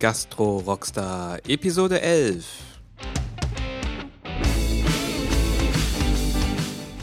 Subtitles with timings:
[0.00, 2.46] Gastro Rockstar Episode 11.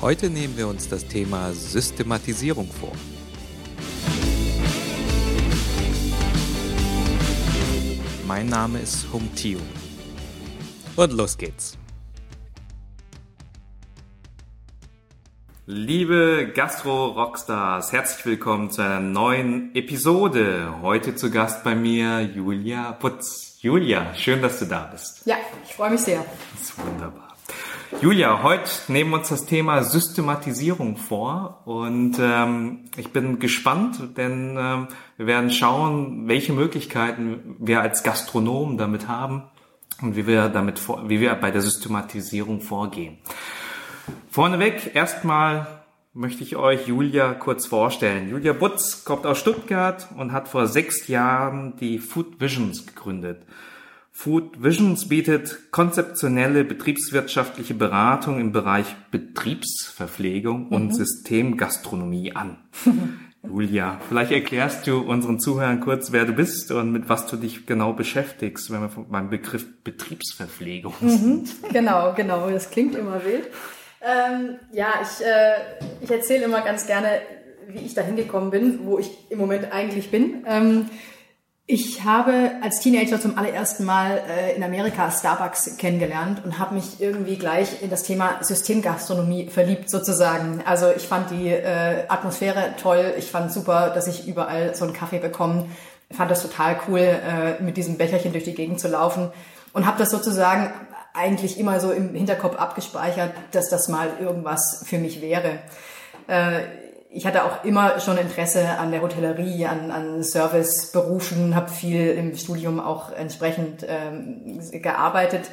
[0.01, 2.93] Heute nehmen wir uns das Thema Systematisierung vor.
[8.25, 9.59] Mein Name ist Hung Tio.
[10.95, 11.77] Und los geht's.
[15.69, 20.75] Liebe Gastro-Rockstars, herzlich willkommen zu einer neuen Episode.
[20.81, 23.57] Heute zu Gast bei mir Julia Putz.
[23.59, 25.23] Julia, schön, dass du da bist.
[25.25, 26.23] Ja, ich freue mich sehr.
[26.53, 27.35] Das ist wunderbar.
[28.01, 34.55] Julia, heute nehmen wir uns das Thema Systematisierung vor und ähm, ich bin gespannt, denn
[34.57, 34.87] ähm,
[35.17, 39.43] wir werden schauen, welche Möglichkeiten wir als Gastronomen damit haben
[40.01, 43.17] und wie wir damit vor, wie wir bei der Systematisierung vorgehen.
[44.29, 45.67] Vorneweg erstmal
[46.13, 48.29] möchte ich euch Julia kurz vorstellen.
[48.29, 53.43] Julia Butz kommt aus Stuttgart und hat vor sechs Jahren die Food Visions gegründet.
[54.11, 60.93] Food Visions bietet konzeptionelle betriebswirtschaftliche Beratung im Bereich Betriebsverpflegung und mhm.
[60.93, 62.57] Systemgastronomie an.
[63.43, 67.67] Julia, vielleicht erklärst du unseren Zuhörern kurz, wer du bist und mit was du dich
[67.67, 71.63] genau beschäftigst, wenn wir beim Begriff Betriebsverpflegung sind.
[71.63, 73.47] Mhm, genau, genau, das klingt immer wild.
[74.01, 75.55] Ähm, ja, ich, äh,
[76.01, 77.21] ich erzähle immer ganz gerne,
[77.67, 80.45] wie ich da hingekommen bin, wo ich im Moment eigentlich bin.
[80.47, 80.89] Ähm,
[81.69, 87.01] ich habe als Teenager zum allerersten Mal äh, in Amerika Starbucks kennengelernt und habe mich
[87.01, 90.63] irgendwie gleich in das Thema Systemgastronomie verliebt sozusagen.
[90.65, 93.13] Also ich fand die äh, Atmosphäre toll.
[93.17, 95.65] Ich fand super, dass ich überall so einen Kaffee bekomme.
[96.09, 99.29] Fand das total cool, äh, mit diesem Becherchen durch die Gegend zu laufen
[99.73, 100.71] und habe das sozusagen
[101.17, 105.59] eigentlich immer so im Hinterkopf abgespeichert, dass das mal irgendwas für mich wäre.
[106.27, 106.61] Äh,
[107.09, 112.35] ich hatte auch immer schon Interesse an der Hotellerie, an, an Serviceberufen, habe viel im
[112.35, 115.49] Studium auch entsprechend ähm, gearbeitet.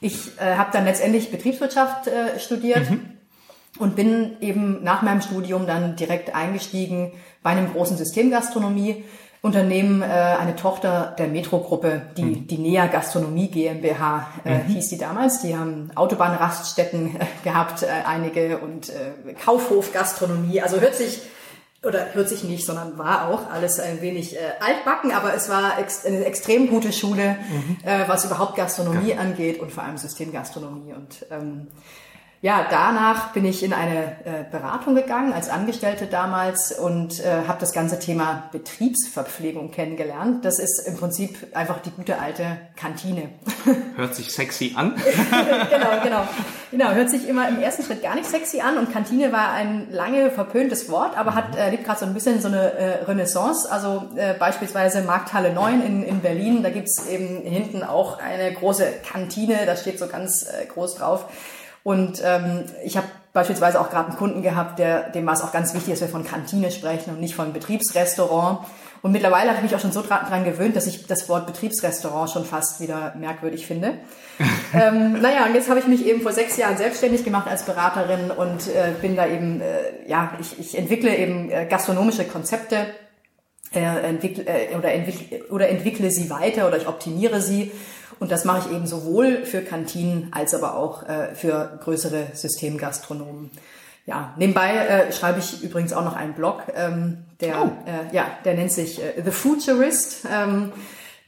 [0.00, 3.18] Ich äh, habe dann letztendlich Betriebswirtschaft äh, studiert mhm.
[3.78, 7.12] und bin eben nach meinem Studium dann direkt eingestiegen
[7.42, 9.04] bei einem großen Systemgastronomie
[9.40, 12.46] Unternehmen, äh, eine Tochter der Metro-Gruppe, die, mhm.
[12.48, 14.62] die Nea Gastronomie GmbH äh, mhm.
[14.64, 15.42] hieß die damals.
[15.42, 20.60] Die haben Autobahnraststätten äh, gehabt, äh, einige und äh, Kaufhof-Gastronomie.
[20.60, 21.22] Also hört sich,
[21.84, 25.78] oder hört sich nicht, sondern war auch alles ein wenig äh, altbacken, aber es war
[25.78, 27.76] ex eine extrem gute Schule, mhm.
[27.84, 29.18] äh, was überhaupt Gastronomie ja.
[29.18, 30.94] angeht und vor allem Systemgastronomie.
[30.94, 31.68] Und ähm,
[32.40, 37.58] ja, danach bin ich in eine äh, Beratung gegangen als Angestellte damals und äh, habe
[37.58, 40.44] das ganze Thema Betriebsverpflegung kennengelernt.
[40.44, 43.30] Das ist im Prinzip einfach die gute alte Kantine.
[43.96, 44.94] Hört sich sexy an.
[45.70, 46.28] genau, genau.
[46.70, 49.90] Genau, hört sich immer im ersten Schritt gar nicht sexy an und Kantine war ein
[49.90, 53.72] lange verpöntes Wort, aber hat äh, lebt gerade so ein bisschen so eine äh, Renaissance.
[53.72, 58.84] Also äh, beispielsweise Markthalle 9 in, in Berlin, da gibt's eben hinten auch eine große
[59.10, 61.24] Kantine, da steht so ganz äh, groß drauf.
[61.82, 65.52] Und ähm, ich habe beispielsweise auch gerade einen Kunden gehabt, der, dem war es auch
[65.52, 68.60] ganz wichtig, dass wir von Kantine sprechen und nicht von Betriebsrestaurant.
[69.00, 72.30] Und mittlerweile habe ich mich auch schon so dran, gewöhnt, dass ich das Wort Betriebsrestaurant
[72.30, 73.94] schon fast wieder merkwürdig finde.
[74.74, 78.30] ähm, naja, und jetzt habe ich mich eben vor sechs Jahren selbstständig gemacht als Beraterin
[78.30, 82.86] und äh, bin da eben, äh, ja, ich, ich entwickle eben äh, gastronomische Konzepte
[83.72, 87.70] äh, entwickle, äh, oder, entwickle, oder entwickle sie weiter oder ich optimiere sie
[88.20, 93.50] und das mache ich eben sowohl für Kantinen als aber auch äh, für größere Systemgastronomen.
[94.06, 97.70] Ja, nebenbei äh, schreibe ich übrigens auch noch einen Blog, ähm, der, oh.
[97.86, 100.26] äh, ja, der nennt sich The Futurist.
[100.32, 100.72] Ähm,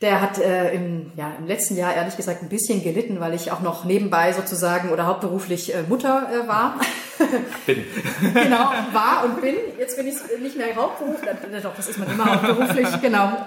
[0.00, 3.52] der hat äh, im, ja, im letzten Jahr ehrlich gesagt ein bisschen gelitten, weil ich
[3.52, 6.80] auch noch nebenbei sozusagen oder hauptberuflich äh, Mutter äh, war.
[7.66, 7.84] Bin.
[8.32, 9.56] genau, war und bin.
[9.78, 11.28] Jetzt bin ich nicht mehr hauptberuflich.
[11.62, 13.46] Doch, das ist man immer hauptberuflich, genau.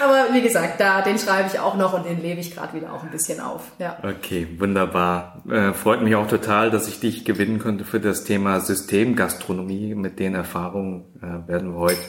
[0.00, 2.92] Aber wie gesagt, da, den schreibe ich auch noch und den lebe ich gerade wieder
[2.92, 3.72] auch ein bisschen auf.
[3.78, 3.98] Ja.
[4.02, 5.42] Okay, wunderbar.
[5.48, 9.94] Äh, freut mich auch total, dass ich dich gewinnen konnte für das Thema Systemgastronomie.
[9.94, 12.00] Mit den Erfahrungen äh, werden wir heute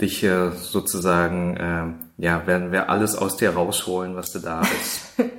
[0.00, 5.12] dich äh, sozusagen, äh, ja, werden wir alles aus dir rausholen, was du da bist.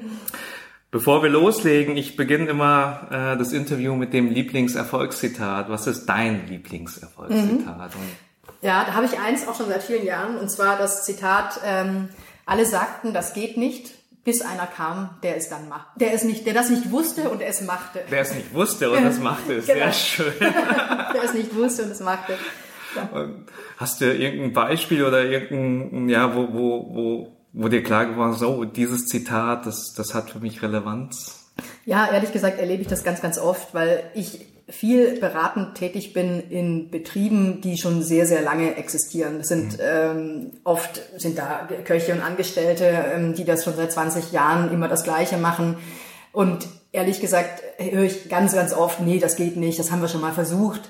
[0.91, 5.69] Bevor wir loslegen, ich beginne immer äh, das Interview mit dem Lieblingserfolgszitat.
[5.69, 7.95] Was ist dein Lieblingserfolgszitat?
[7.95, 8.31] Mhm.
[8.61, 12.09] Ja, da habe ich eins auch schon seit vielen Jahren, und zwar das Zitat, ähm,
[12.45, 13.91] alle sagten, das geht nicht,
[14.23, 15.87] bis einer kam, der es dann macht.
[15.95, 18.01] Der es nicht, der das nicht wusste und es machte.
[18.11, 19.79] Der es nicht wusste und es machte, ist genau.
[19.79, 20.33] sehr schön.
[20.39, 22.37] der es nicht wusste und es machte.
[22.95, 23.29] Ja.
[23.77, 28.39] Hast du irgendein Beispiel oder irgendein, ja, wo, wo, wo, wo dir klar geworden ist,
[28.39, 31.49] so, dieses Zitat, das, das hat für mich Relevanz?
[31.85, 36.39] Ja, ehrlich gesagt erlebe ich das ganz, ganz oft, weil ich viel beratend tätig bin
[36.50, 39.38] in Betrieben, die schon sehr, sehr lange existieren.
[39.38, 44.31] Das sind ähm, oft sind da Köche und Angestellte, ähm, die das schon seit 20
[44.31, 45.75] Jahren immer das Gleiche machen.
[46.31, 50.07] Und ehrlich gesagt höre ich ganz, ganz oft, nee, das geht nicht, das haben wir
[50.07, 50.81] schon mal versucht.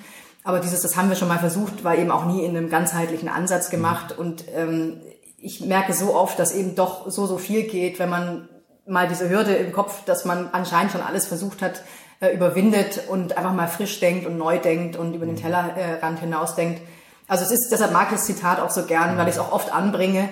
[0.44, 3.30] Aber dieses, das haben wir schon mal versucht, war eben auch nie in einem ganzheitlichen
[3.30, 4.18] Ansatz gemacht.
[4.18, 5.02] Und ähm,
[5.38, 8.48] ich merke so oft, dass eben doch so, so viel geht, wenn man
[8.88, 11.84] mal diese Hürde im Kopf, dass man anscheinend schon alles versucht hat,
[12.22, 15.42] äh, überwindet und einfach mal frisch denkt und neu denkt und über den mhm.
[15.42, 16.82] Tellerrand hinausdenkt.
[17.28, 19.52] Also es ist, deshalb mag ich das Zitat auch so gern, weil ich es auch
[19.52, 20.30] oft anbringe,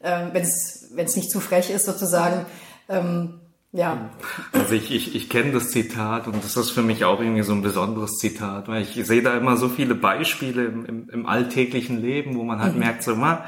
[0.00, 2.46] äh, wenn es wenn es nicht zu frech ist sozusagen.
[2.88, 3.40] Ähm,
[3.72, 4.10] ja.
[4.52, 7.52] Also ich, ich, ich kenne das Zitat und das ist für mich auch irgendwie so
[7.52, 12.00] ein besonderes Zitat, weil ich sehe da immer so viele Beispiele im, im, im alltäglichen
[12.00, 12.80] Leben, wo man halt mhm.
[12.80, 13.44] merkt, so mal,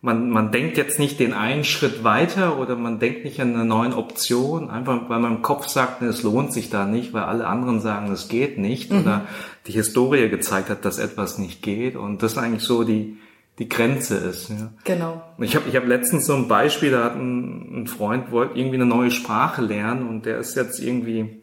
[0.00, 3.64] man, man denkt jetzt nicht den einen Schritt weiter oder man denkt nicht an eine
[3.64, 7.46] neue Option, einfach weil man im Kopf sagt, es lohnt sich da nicht, weil alle
[7.46, 9.00] anderen sagen, es geht nicht mhm.
[9.00, 9.26] oder
[9.66, 13.16] die Historie gezeigt hat, dass etwas nicht geht und das eigentlich so die,
[13.58, 14.50] die Grenze ist.
[14.50, 14.72] Ja.
[14.84, 15.22] Genau.
[15.38, 18.76] Ich habe ich hab letztens so ein Beispiel, da hat ein, ein Freund wollte irgendwie
[18.76, 21.37] eine neue Sprache lernen und der ist jetzt irgendwie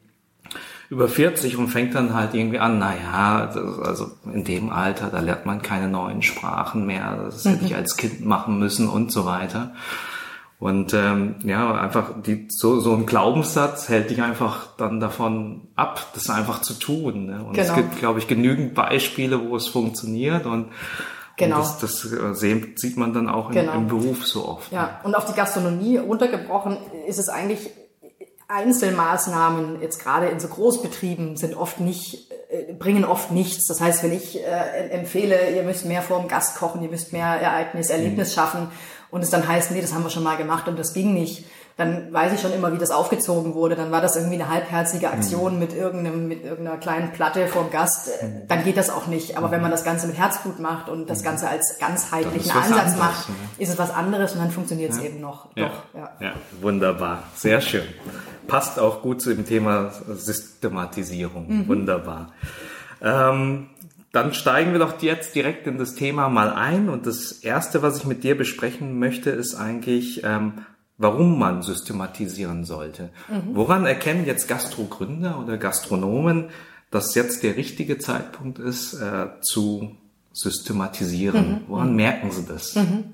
[0.90, 3.50] über 40 und fängt dann halt irgendwie an, naja,
[3.84, 7.66] also in dem Alter, da lernt man keine neuen Sprachen mehr, das hätte mhm.
[7.66, 9.74] ich als Kind machen müssen und so weiter.
[10.58, 16.14] Und ähm, ja, einfach die, so, so ein Glaubenssatz hält dich einfach dann davon ab,
[16.14, 17.26] das einfach zu tun.
[17.26, 17.44] Ne?
[17.44, 17.68] Und genau.
[17.68, 20.68] es gibt, glaube ich, genügend Beispiele, wo es funktioniert und
[21.38, 21.58] Genau.
[21.58, 22.34] Und das, das äh,
[22.76, 23.74] sieht man dann auch genau.
[23.74, 24.72] im Beruf so oft.
[24.72, 24.90] Ja, ne?
[25.04, 26.78] und auf die Gastronomie runtergebrochen
[27.08, 27.72] ist es eigentlich
[28.48, 33.68] Einzelmaßnahmen, jetzt gerade in so Großbetrieben, sind oft nicht, äh, bringen oft nichts.
[33.68, 37.12] Das heißt, wenn ich äh, empfehle, ihr müsst mehr vor dem Gast kochen, ihr müsst
[37.12, 38.34] mehr Ereignis, Erlebnis mhm.
[38.34, 38.72] schaffen
[39.10, 41.46] und es dann heißt, nee, das haben wir schon mal gemacht und das ging nicht,
[41.78, 43.76] dann weiß ich schon immer, wie das aufgezogen wurde.
[43.76, 45.60] Dann war das irgendwie eine halbherzige Aktion mhm.
[45.60, 48.10] mit irgendeinem, mit irgendeiner kleinen Platte vorm Gast.
[48.22, 48.48] Mhm.
[48.48, 49.38] Dann geht das auch nicht.
[49.38, 51.26] Aber wenn man das Ganze mit Herzblut macht und das mhm.
[51.26, 53.36] Ganze als ganzheitlichen Ansatz anderes, macht, ja.
[53.58, 55.04] ist es was anderes und dann funktioniert es ja.
[55.04, 55.50] eben noch.
[55.56, 55.68] Ja.
[55.68, 56.12] Doch, ja.
[56.22, 57.24] ja, wunderbar.
[57.36, 57.84] Sehr schön.
[58.48, 61.48] Passt auch gut zu dem Thema Systematisierung.
[61.48, 61.68] Mhm.
[61.68, 62.32] Wunderbar.
[63.02, 63.70] Ähm,
[64.14, 66.88] dann steigen wir doch jetzt direkt in das Thema mal ein.
[66.88, 70.54] Und das erste, was ich mit dir besprechen möchte, ist eigentlich, ähm,
[70.98, 73.10] warum man systematisieren sollte.
[73.28, 73.56] Mhm.
[73.56, 76.50] Woran erkennen jetzt Gastrogründer oder Gastronomen,
[76.92, 79.96] dass jetzt der richtige Zeitpunkt ist, äh, zu
[80.32, 81.50] systematisieren?
[81.50, 81.62] Mhm.
[81.68, 81.96] Woran mhm.
[81.96, 82.76] merken Sie das?
[82.76, 83.14] Mhm.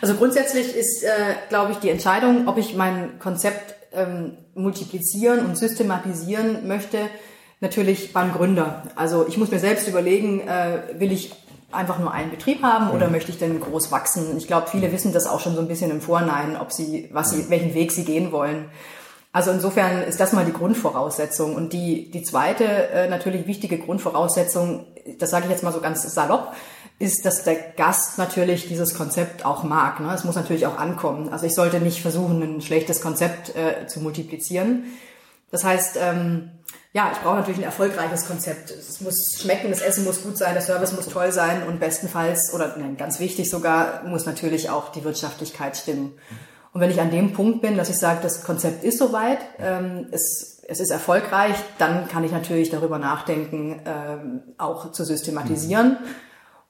[0.00, 5.56] Also grundsätzlich ist, äh, glaube ich, die Entscheidung, ob ich mein Konzept ähm, multiplizieren und
[5.56, 6.98] systematisieren möchte,
[7.60, 8.84] natürlich beim Gründer.
[8.96, 11.32] Also ich muss mir selbst überlegen, äh, will ich
[11.70, 13.12] einfach nur einen Betrieb haben oder mhm.
[13.12, 14.36] möchte ich denn groß wachsen?
[14.38, 17.30] Ich glaube, viele wissen das auch schon so ein bisschen im Vorhinein, ob sie, was
[17.30, 18.70] sie, welchen Weg sie gehen wollen.
[19.32, 21.54] Also insofern ist das mal die Grundvoraussetzung.
[21.54, 24.86] Und die, die zweite äh, natürlich wichtige Grundvoraussetzung,
[25.18, 26.54] das sage ich jetzt mal so ganz salopp,
[26.98, 30.00] ist, dass der Gast natürlich dieses Konzept auch mag.
[30.00, 30.12] Ne?
[30.12, 31.28] Es muss natürlich auch ankommen.
[31.28, 34.84] Also ich sollte nicht versuchen, ein schlechtes Konzept äh, zu multiplizieren.
[35.50, 36.50] Das heißt, ähm,
[36.98, 38.72] ja, ich brauche natürlich ein erfolgreiches Konzept.
[38.72, 42.52] Es muss schmecken, das Essen muss gut sein, der Service muss toll sein und bestenfalls,
[42.52, 46.14] oder nein, ganz wichtig sogar, muss natürlich auch die Wirtschaftlichkeit stimmen.
[46.72, 50.08] Und wenn ich an dem Punkt bin, dass ich sage, das Konzept ist soweit, ähm,
[50.10, 55.98] es, es ist erfolgreich, dann kann ich natürlich darüber nachdenken, ähm, auch zu systematisieren.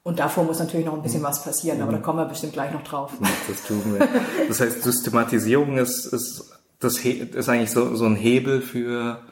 [0.02, 2.70] Und davor muss natürlich noch ein bisschen was passieren, aber da kommen wir bestimmt gleich
[2.70, 3.12] noch drauf.
[3.48, 4.06] Das tun wir.
[4.46, 9.22] Das heißt, Systematisierung ist, ist, das ist eigentlich so, so ein Hebel für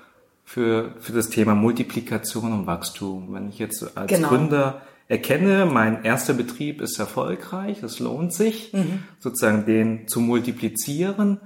[0.47, 3.35] für, für das Thema Multiplikation und Wachstum.
[3.35, 4.29] Wenn ich jetzt als genau.
[4.29, 9.03] Gründer erkenne, mein erster Betrieb ist erfolgreich, es lohnt sich, mhm.
[9.19, 11.41] sozusagen den zu multiplizieren,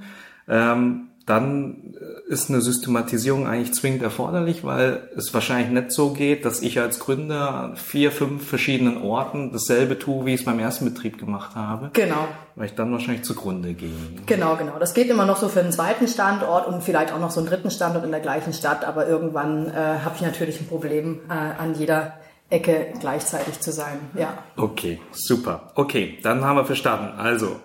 [0.46, 1.94] ähm, dann
[2.28, 6.98] ist eine Systematisierung eigentlich zwingend erforderlich, weil es wahrscheinlich nicht so geht, dass ich als
[6.98, 11.54] Gründer an vier, fünf verschiedenen Orten dasselbe tue, wie ich es beim ersten Betrieb gemacht
[11.54, 11.90] habe.
[11.92, 12.26] Genau.
[12.56, 13.90] Weil ich dann wahrscheinlich zugrunde gehe.
[14.26, 14.78] Genau, genau.
[14.80, 17.48] Das geht immer noch so für einen zweiten Standort und vielleicht auch noch so einen
[17.48, 21.32] dritten Standort in der gleichen Stadt, aber irgendwann äh, habe ich natürlich ein Problem, äh,
[21.32, 22.14] an jeder
[22.48, 24.00] Ecke gleichzeitig zu sein.
[24.18, 24.38] Ja.
[24.56, 25.70] Okay, super.
[25.76, 27.18] Okay, dann haben wir verstanden.
[27.18, 27.60] Also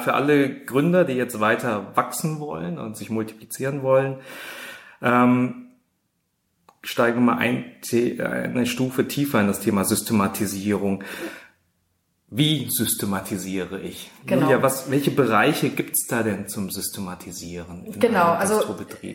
[0.00, 4.16] für alle Gründer, die jetzt weiter wachsen wollen und sich multiplizieren wollen,
[5.02, 5.66] ähm,
[6.82, 11.04] steigen wir mal ein, eine Stufe tiefer in das Thema Systematisierung.
[12.30, 14.10] Wie systematisiere ich?
[14.26, 14.42] Genau.
[14.42, 17.94] Julia, was, welche Bereiche gibt's da denn zum Systematisieren?
[18.00, 18.60] genau, also
[19.02, 19.14] äh,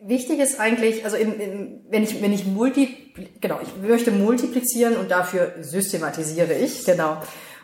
[0.00, 4.96] wichtig ist eigentlich, also in, in, wenn ich wenn ich multi, genau, ich möchte multiplizieren
[4.96, 7.22] und dafür systematisiere ich, genau.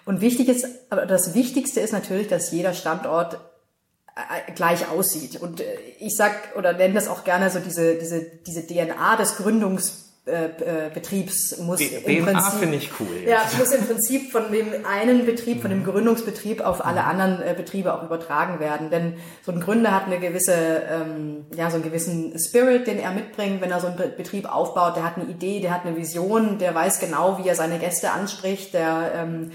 [0.09, 3.35] Und wichtig ist, aber das Wichtigste ist natürlich, dass jeder Standort
[4.17, 5.41] äh, gleich aussieht.
[5.41, 5.65] Und äh,
[6.01, 10.91] ich sag oder nenne das auch gerne so diese, diese, diese DNA des Gründungs äh,
[10.93, 13.31] Betriebs muss Die- im DNA Prinzip, finde ich cool, ja.
[13.31, 17.55] Ja, muss im Prinzip von dem einen Betrieb, von dem Gründungsbetrieb auf alle anderen äh,
[17.57, 18.91] Betriebe auch übertragen werden.
[18.91, 23.13] Denn so ein Gründer hat eine gewisse, ähm, ja, so einen gewissen Spirit, den er
[23.13, 24.97] mitbringt, wenn er so einen Be- Betrieb aufbaut.
[24.97, 28.11] Der hat eine Idee, der hat eine Vision, der weiß genau, wie er seine Gäste
[28.11, 29.53] anspricht, der ähm,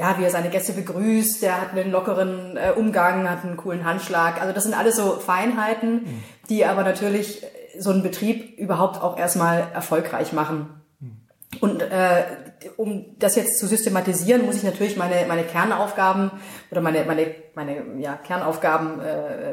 [0.00, 3.84] ja, wie er seine Gäste begrüßt, der hat einen lockeren äh, Umgang, hat einen coolen
[3.84, 4.40] Handschlag.
[4.40, 7.44] Also das sind alles so Feinheiten, die aber natürlich
[7.78, 10.70] so einen Betrieb überhaupt auch erstmal erfolgreich machen.
[11.60, 12.24] Und äh,
[12.78, 16.30] um das jetzt zu systematisieren, muss ich natürlich meine, meine Kernaufgaben
[16.70, 19.50] oder meine, meine, meine ja, Kernaufgaben äh,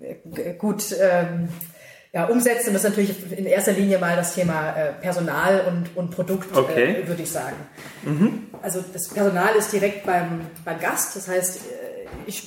[0.00, 1.50] äh, gut ähm,
[2.14, 2.72] ja, umsetzen.
[2.72, 7.02] Das ist natürlich in erster Linie mal das Thema äh, Personal und, und Produkt, Okay.
[7.02, 7.56] äh, würde ich sagen.
[8.62, 11.60] Also das Personal ist direkt beim, beim Gast, das heißt, äh,
[12.26, 12.46] ich,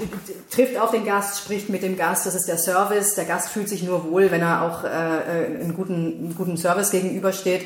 [0.50, 3.16] trifft auf den Gast, spricht mit dem Gast, das ist der Service.
[3.16, 6.56] Der Gast fühlt sich nur wohl, wenn er auch äh, äh, einen, guten, einen guten
[6.56, 7.66] Service gegenübersteht.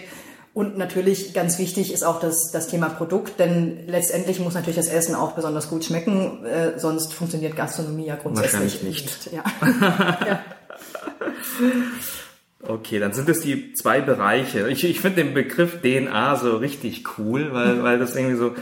[0.53, 4.89] Und natürlich ganz wichtig ist auch das, das Thema Produkt, denn letztendlich muss natürlich das
[4.89, 9.29] Essen auch besonders gut schmecken, äh, sonst funktioniert Gastronomie ja grundsätzlich Wahrscheinlich nicht.
[9.31, 9.43] Ja.
[12.63, 14.69] Okay, dann sind es die zwei Bereiche.
[14.69, 18.53] Ich, ich finde den Begriff DNA so richtig cool, weil, weil das irgendwie so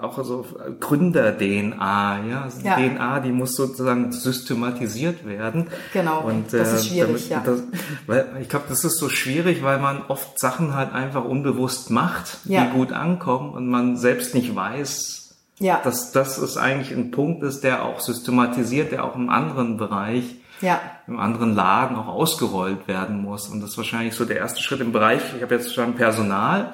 [0.00, 0.44] auch so
[0.80, 2.76] Gründer-DNA, ja, also die Ja.
[2.76, 5.68] DNA, die muss sozusagen systematisiert werden.
[5.92, 7.42] Genau, Und, das äh, ist schwierig, ja.
[7.44, 7.62] das,
[8.06, 12.38] weil ich glaube, das ist so schwierig, weil man oft Sachen halt einfach unbewusst macht,
[12.44, 12.64] Ja.
[12.64, 15.80] die gut ankommen und man selbst nicht weiß, Ja.
[15.84, 20.36] dass das ist eigentlich ein Punkt ist, der auch systematisiert, der auch im anderen Bereich
[20.60, 20.80] Ja.
[21.06, 23.48] im anderen Laden auch ausgerollt werden muss.
[23.48, 26.72] Und das ist wahrscheinlich so der erste Schritt im Bereich, ich habe jetzt schon Personal,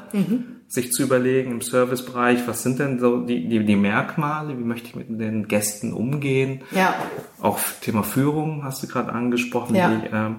[0.71, 4.87] sich zu überlegen im Servicebereich, was sind denn so die, die, die Merkmale, wie möchte
[4.87, 6.63] ich mit den Gästen umgehen.
[6.71, 6.95] Ja.
[7.43, 9.75] Auch Thema Führung hast du gerade angesprochen.
[9.75, 9.91] Ja.
[9.91, 10.37] Die, ähm,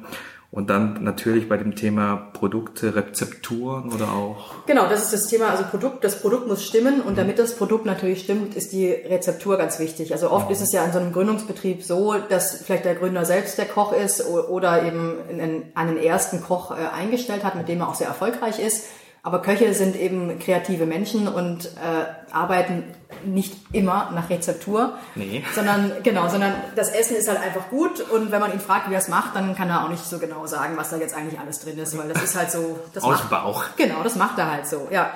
[0.49, 5.49] und dann natürlich bei dem Thema Produkte, Rezepturen oder auch Genau, das ist das Thema,
[5.49, 9.57] also Produkt, das Produkt muss stimmen und damit das Produkt natürlich stimmt, ist die Rezeptur
[9.57, 10.13] ganz wichtig.
[10.13, 13.57] Also oft ist es ja in so einem Gründungsbetrieb so, dass vielleicht der Gründer selbst
[13.57, 17.89] der Koch ist oder eben einen, einen ersten Koch äh, eingestellt hat, mit dem er
[17.89, 18.85] auch sehr erfolgreich ist.
[19.23, 22.83] Aber Köche sind eben kreative Menschen und äh, arbeiten
[23.23, 25.43] nicht immer nach Rezeptur, Nee.
[25.53, 28.93] sondern genau, sondern das Essen ist halt einfach gut und wenn man ihn fragt, wie
[28.95, 31.39] er es macht, dann kann er auch nicht so genau sagen, was da jetzt eigentlich
[31.39, 33.63] alles drin ist, weil das ist halt so, das aus macht, Bauch.
[33.77, 35.11] Genau, das macht er halt so, ja.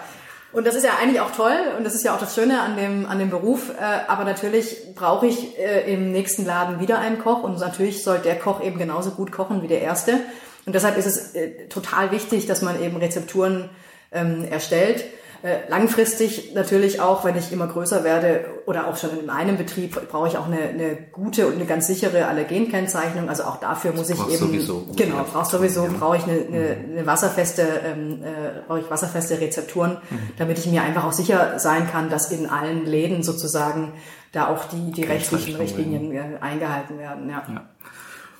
[0.52, 2.78] Und das ist ja eigentlich auch toll und das ist ja auch das Schöne an
[2.78, 3.72] dem, an dem Beruf.
[3.72, 8.20] Äh, aber natürlich brauche ich äh, im nächsten Laden wieder einen Koch und natürlich soll
[8.20, 10.20] der Koch eben genauso gut kochen wie der erste.
[10.66, 13.70] Und deshalb ist es äh, total wichtig, dass man eben Rezepturen
[14.16, 15.06] ähm, erstellt.
[15.46, 20.10] Äh, langfristig natürlich auch, wenn ich immer größer werde oder auch schon in einem Betrieb,
[20.10, 23.30] brauche ich auch eine, eine gute und eine ganz sichere Allergenkennzeichnung.
[23.30, 27.06] Also auch dafür muss ich eben sowieso genau brauchst sowieso brauche ich eine, eine, eine
[27.06, 30.00] wasserfeste ähm, äh, brauche ich wasserfeste Rezepturen,
[30.40, 33.94] damit ich mir einfach auch sicher sein kann, dass in allen Läden sozusagen
[34.32, 35.58] da auch die die rechtlichen.
[35.58, 37.30] Richtlinien äh, eingehalten werden.
[37.30, 37.44] Ja.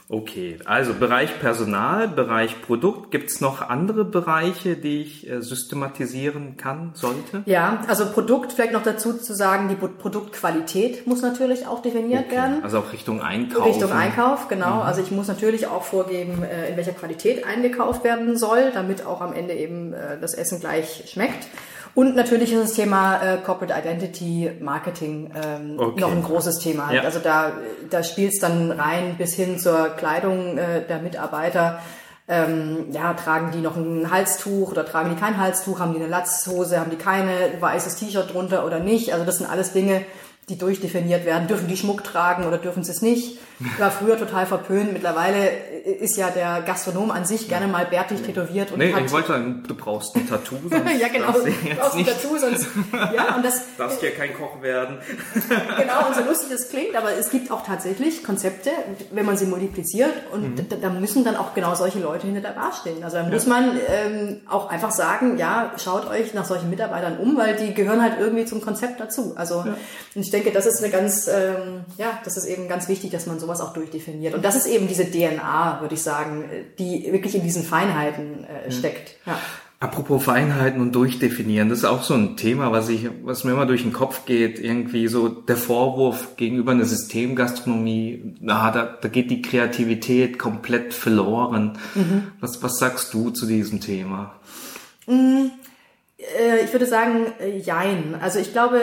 [0.08, 3.10] Okay, also Bereich Personal, Bereich Produkt.
[3.10, 7.42] Gibt es noch andere Bereiche, die ich äh, systematisieren kann, sollte?
[7.48, 12.30] Ja, also Produkt, vielleicht noch dazu zu sagen, die Pro- Produktqualität muss natürlich auch definiert
[12.30, 12.64] werden.
[12.64, 13.66] Also auch Richtung Einkauf.
[13.66, 14.82] Richtung Einkauf, genau.
[14.82, 19.22] Also ich muss natürlich auch vorgeben, äh, in welcher Qualität eingekauft werden soll, damit auch
[19.22, 21.48] am Ende eben äh, das Essen gleich schmeckt.
[21.96, 26.02] Und natürlich ist das Thema äh, Corporate Identity Marketing ähm, Okay.
[26.02, 26.92] noch ein großes Thema.
[26.94, 27.04] Ja.
[27.04, 27.54] Also da,
[27.90, 31.80] da spielt es dann rein bis hin zur Kleidung äh, der Mitarbeiter.
[32.28, 35.80] Ähm, ja, tragen die noch ein Halstuch oder tragen die kein Halstuch?
[35.80, 36.80] Haben die eine Latzhose?
[36.80, 39.14] Haben die keine weißes T-Shirt drunter oder nicht?
[39.14, 40.04] Also das sind alles Dinge,
[40.50, 41.48] die durchdefiniert werden.
[41.48, 43.40] Dürfen die Schmuck tragen oder dürfen sie es nicht?
[43.80, 44.92] War früher total verpönt.
[44.94, 45.50] Mittlerweile
[45.86, 49.30] ist ja der Gastronom an sich gerne mal bärtig tätowiert und Nee, hat ich wollte
[49.30, 50.58] sagen, du brauchst ein Tattoo.
[50.70, 52.68] Sonst ja genau, du brauchst ein Tattoo, sonst
[53.16, 54.98] ja und das darfst ja kein Koch werden.
[55.78, 58.72] genau, und so lustig das klingt, aber es gibt auch tatsächlich Konzepte,
[59.12, 60.70] wenn man sie multipliziert und Mhm.
[60.70, 63.04] da, da müssen dann auch genau solche Leute hinter der Bar stehen.
[63.04, 67.36] Also da muss man ähm, auch einfach sagen, ja, schaut euch nach solchen Mitarbeitern um,
[67.38, 69.34] weil die gehören halt irgendwie zum Konzept dazu.
[69.38, 73.12] Also und ich denke, das ist eine ganz, ähm, ja, das ist eben ganz wichtig,
[73.12, 74.34] dass man sowas auch durchdefiniert.
[74.34, 76.46] Und das ist eben diese DNA, würde ich sagen,
[76.78, 79.16] die wirklich in diesen Feinheiten äh, steckt.
[79.26, 79.40] Ja.
[79.80, 83.66] Apropos Feinheiten und Durchdefinieren, das ist auch so ein Thema, was ich, was mir immer
[83.66, 89.30] durch den Kopf geht, irgendwie so der Vorwurf gegenüber einer Systemgastronomie, na, da, da geht
[89.30, 91.78] die Kreativität komplett verloren.
[92.40, 94.40] Was, was sagst du zu diesem Thema?
[95.08, 98.16] Äh, ich würde sagen, äh, jein.
[98.20, 98.82] Also ich glaube,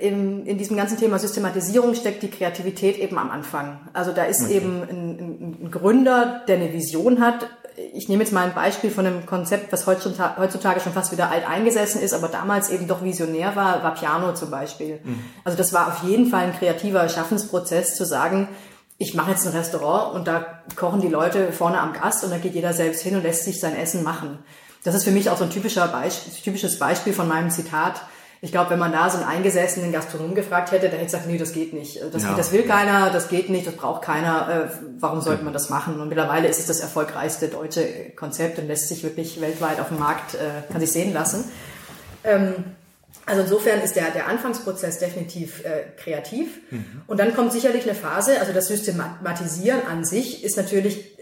[0.00, 3.80] in, in diesem ganzen Thema Systematisierung steckt die Kreativität eben am Anfang.
[3.92, 7.48] Also da ist eben ein, ein, ein Gründer, der eine Vision hat,
[7.92, 11.48] ich nehme jetzt mal ein Beispiel von einem Konzept, was heutzutage schon fast wieder alt
[11.48, 15.00] eingesessen ist, aber damals eben doch visionär war, war Piano zum Beispiel.
[15.02, 15.18] Mhm.
[15.42, 18.48] Also das war auf jeden Fall ein kreativer Schaffensprozess zu sagen,
[18.96, 22.38] ich mache jetzt ein Restaurant und da kochen die Leute vorne am Gast und da
[22.38, 24.38] geht jeder selbst hin und lässt sich sein Essen machen.
[24.84, 28.02] Das ist für mich auch so ein typischer Beisp typisches Beispiel von meinem Zitat.
[28.40, 31.38] Ich glaube, wenn man da so einen eingesessenen Gastronom gefragt hätte, der hätte gesagt, nee,
[31.38, 32.00] das geht nicht.
[32.12, 32.34] Das, ja.
[32.34, 34.68] das will keiner, das geht nicht, das braucht keiner.
[34.70, 36.00] Äh, warum sollte man das machen?
[36.00, 39.98] Und mittlerweile ist es das erfolgreichste deutsche Konzept und lässt sich wirklich weltweit auf dem
[39.98, 41.44] Markt, äh, kann sich sehen lassen.
[42.22, 42.64] Ähm,
[43.26, 46.60] also insofern ist der, der Anfangsprozess definitiv äh, kreativ.
[46.70, 47.02] Mhm.
[47.06, 51.14] Und dann kommt sicherlich eine Phase, also das Systematisieren an sich ist natürlich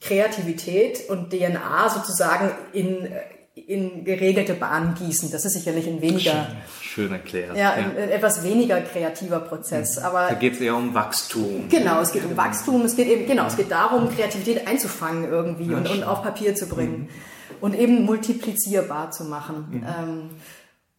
[0.00, 3.08] Kreativität und DNA sozusagen in,
[3.56, 5.30] in geregelte Bahnen gießen.
[5.30, 6.46] Das ist sicherlich ein weniger...
[6.82, 7.56] Schön, schön erklärt.
[7.56, 9.96] Ja, ein, ein, etwas weniger kreativer Prozess.
[9.96, 10.04] Mhm.
[10.04, 11.68] Aber da geht es eher um Wachstum.
[11.70, 12.82] Genau, es geht um Wachstum.
[12.82, 16.68] Es geht eben, genau, es geht darum, Kreativität einzufangen irgendwie und, und auf Papier zu
[16.68, 17.00] bringen.
[17.00, 17.08] Mhm.
[17.62, 19.68] Und eben multiplizierbar zu machen.
[19.70, 19.84] Mhm.
[19.84, 20.30] Ähm,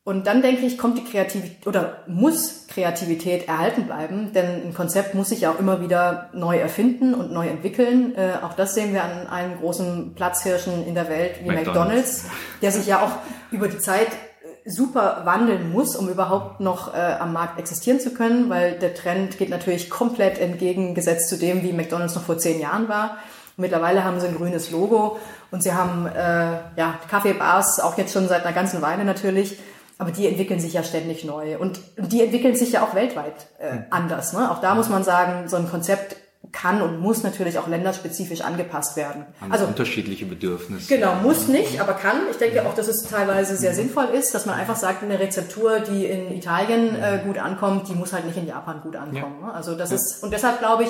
[0.07, 5.15] und dann denke ich, kommt die Kreativität oder muss Kreativität erhalten bleiben, denn ein Konzept
[5.15, 8.15] muss sich ja auch immer wieder neu erfinden und neu entwickeln.
[8.15, 12.25] Äh, auch das sehen wir an einem großen Platzhirschen in der Welt wie McDonald's, McDonald's
[12.61, 13.11] der sich ja auch
[13.51, 18.13] über die Zeit äh, super wandeln muss, um überhaupt noch äh, am Markt existieren zu
[18.13, 22.61] können, weil der Trend geht natürlich komplett entgegengesetzt zu dem, wie McDonald's noch vor zehn
[22.61, 23.17] Jahren war.
[23.57, 25.19] Mittlerweile haben sie ein grünes Logo
[25.51, 29.57] und sie haben äh, ja Kaffeebars auch jetzt schon seit einer ganzen Weile natürlich
[29.97, 33.71] aber die entwickeln sich ja ständig neu und die entwickeln sich ja auch weltweit äh,
[33.71, 33.83] hm.
[33.89, 34.33] anders.
[34.33, 34.51] Ne?
[34.51, 36.17] Auch da muss man sagen, so ein Konzept
[36.51, 39.25] kann und muss natürlich auch länderspezifisch angepasst werden.
[39.39, 40.87] An also unterschiedliche Bedürfnisse.
[40.87, 42.17] Genau, muss nicht, aber kann.
[42.31, 45.79] Ich denke auch, dass es teilweise sehr sinnvoll ist, dass man einfach sagt, eine Rezeptur,
[45.79, 49.37] die in Italien äh, gut ankommt, die muss halt nicht in Japan gut ankommen.
[49.41, 49.47] Ja.
[49.47, 49.53] Ne?
[49.53, 49.97] Also das ja.
[49.97, 50.89] ist und deshalb glaube ich,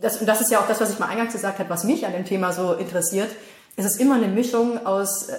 [0.00, 2.06] das, und das ist ja auch das, was ich mal eingangs gesagt habe, was mich
[2.06, 3.28] an dem Thema so interessiert.
[3.76, 5.36] Es ist immer eine Mischung aus äh,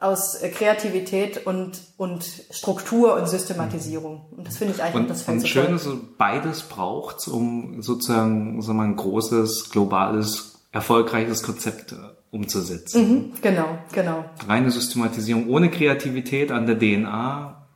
[0.00, 4.22] aus äh, Kreativität und, und Struktur und Systematisierung.
[4.36, 8.78] Und das finde ich eigentlich und, das Und schön ist, beides braucht um sozusagen sagen
[8.78, 11.96] wir, ein großes, globales, erfolgreiches Konzept äh,
[12.30, 13.08] umzusetzen.
[13.08, 14.24] Mhm, genau, genau.
[14.48, 17.66] Reine Systematisierung ohne Kreativität an der DNA.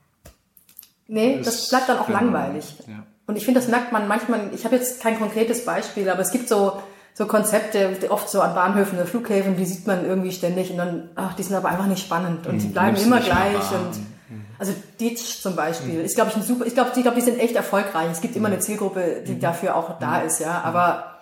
[1.06, 2.74] Nee, das bleibt dann auch genau, langweilig.
[2.88, 3.04] Ja.
[3.26, 6.30] Und ich finde, das merkt man manchmal, ich habe jetzt kein konkretes Beispiel, aber es
[6.30, 6.80] gibt so
[7.16, 11.10] so Konzepte, oft so an Bahnhöfen oder Flughäfen, die sieht man irgendwie ständig und dann,
[11.14, 12.72] ach, die sind aber einfach nicht spannend und die mhm.
[12.72, 13.96] bleiben immer gleich und
[14.28, 14.44] mhm.
[14.58, 17.38] also Ditch zum Beispiel ist, glaube ich, ein super, ich glaube, ich glaube, die sind
[17.38, 18.08] echt erfolgreich.
[18.10, 21.14] Es gibt immer eine Zielgruppe, die dafür auch da ist, ja, aber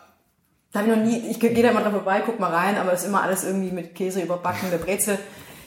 [0.72, 2.94] da habe ich noch nie, ich gehe da immer dran vorbei, guck mal rein, aber
[2.94, 5.18] es ist immer alles irgendwie mit Käse überbacken, eine Brezel.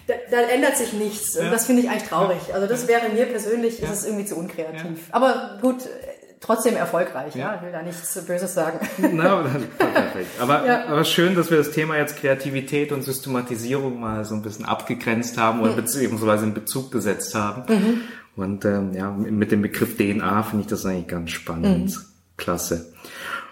[0.08, 1.36] Da, da ändert sich nichts.
[1.36, 2.54] Und das finde ich eigentlich traurig.
[2.54, 5.08] Also das wäre mir persönlich, ist es irgendwie zu unkreativ.
[5.12, 5.78] Aber gut,
[6.46, 7.36] trotzdem erfolgreich.
[7.36, 7.52] Ja.
[7.52, 7.56] ja.
[7.56, 8.80] Ich will da nichts Böses sagen.
[9.14, 9.38] Na,
[9.78, 10.40] perfekt.
[10.40, 10.86] Aber, ja.
[10.86, 15.38] aber schön, dass wir das Thema jetzt Kreativität und Systematisierung mal so ein bisschen abgegrenzt
[15.38, 15.78] haben oder mhm.
[15.78, 17.64] beziehungsweise in Bezug gesetzt haben.
[17.74, 18.02] Mhm.
[18.36, 21.90] Und ähm, ja, mit dem Begriff DNA finde ich das eigentlich ganz spannend.
[21.90, 22.02] Mhm.
[22.38, 22.94] Klasse.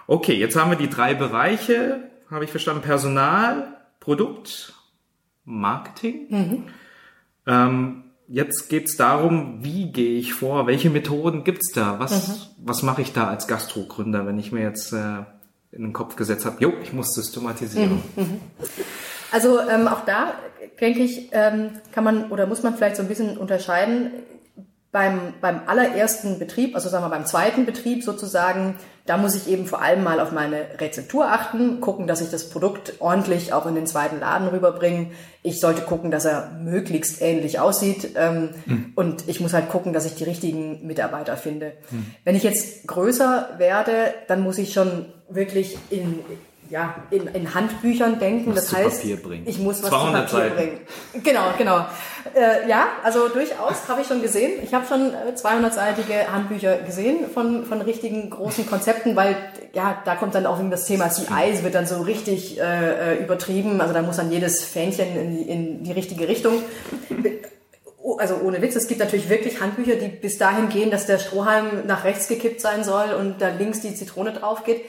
[0.07, 4.73] Okay, jetzt haben wir die drei Bereiche, habe ich verstanden, Personal, Produkt,
[5.45, 6.27] Marketing.
[6.29, 6.63] Mhm.
[7.47, 12.33] Ähm, jetzt geht's darum, wie gehe ich vor, welche Methoden gibt's da, was, mhm.
[12.65, 15.23] was mache ich da als Gastrogründer, wenn ich mir jetzt äh,
[15.71, 18.01] in den Kopf gesetzt habe, jo, ich muss systematisieren.
[18.15, 18.23] Mhm.
[18.23, 18.41] mhm.
[19.31, 20.33] Also ähm, auch da
[20.79, 24.11] denke ich, ähm, kann man oder muss man vielleicht so ein bisschen unterscheiden
[24.93, 28.75] beim, beim allerersten Betrieb, also sagen wir beim zweiten Betrieb sozusagen,
[29.07, 32.49] da muss ich eben vor allem mal auf meine Rezeptur achten, gucken, dass ich das
[32.49, 35.07] Produkt ordentlich auch in den zweiten Laden rüberbringe.
[35.41, 38.93] Ich sollte gucken, dass er möglichst ähnlich aussieht ähm, mhm.
[38.95, 41.73] und ich muss halt gucken, dass ich die richtigen Mitarbeiter finde.
[41.89, 42.05] Mhm.
[42.23, 46.19] Wenn ich jetzt größer werde, dann muss ich schon wirklich in
[46.69, 48.55] ja, in, in Handbüchern denken.
[48.55, 50.55] Das heißt, ich muss was zu Papier Seiten.
[50.55, 50.77] bringen.
[51.23, 51.85] Genau, genau.
[52.33, 54.53] Äh, ja, also durchaus habe ich schon gesehen.
[54.63, 59.35] Ich habe schon 200-seitige Handbücher gesehen von, von richtigen großen Konzepten, weil
[59.73, 63.23] ja, da kommt dann auch das Thema CI, es wird dann so richtig äh, äh,
[63.23, 63.81] übertrieben.
[63.81, 66.63] Also da muss dann jedes Fähnchen in die, in die richtige Richtung
[68.17, 71.85] also ohne Witz, es gibt natürlich wirklich Handbücher, die bis dahin gehen, dass der Strohhalm
[71.87, 74.81] nach rechts gekippt sein soll und da links die Zitrone drauf geht.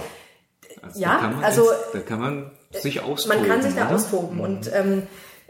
[0.85, 3.39] Also ja, da also jetzt, da kann man sich austoben.
[3.39, 3.95] Man kann sich da oder?
[3.97, 4.41] austoben mhm.
[4.41, 5.03] und ähm,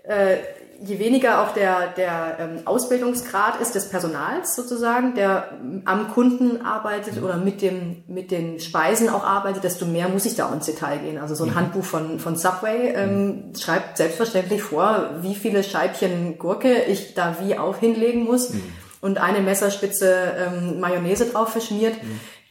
[0.04, 0.36] äh,
[0.82, 5.48] je weniger auch der, der ähm, Ausbildungsgrad ist des Personals sozusagen, der
[5.84, 7.24] am Kunden arbeitet mhm.
[7.24, 10.98] oder mit, dem, mit den Speisen auch arbeitet, desto mehr muss ich da ins Detail
[10.98, 11.18] gehen.
[11.18, 11.54] Also so ein mhm.
[11.54, 13.56] Handbuch von, von Subway ähm, mhm.
[13.56, 18.62] schreibt selbstverständlich vor, wie viele Scheibchen Gurke ich da wie auch hinlegen muss mhm.
[19.00, 21.94] und eine Messerspitze ähm, Mayonnaise drauf verschmiert.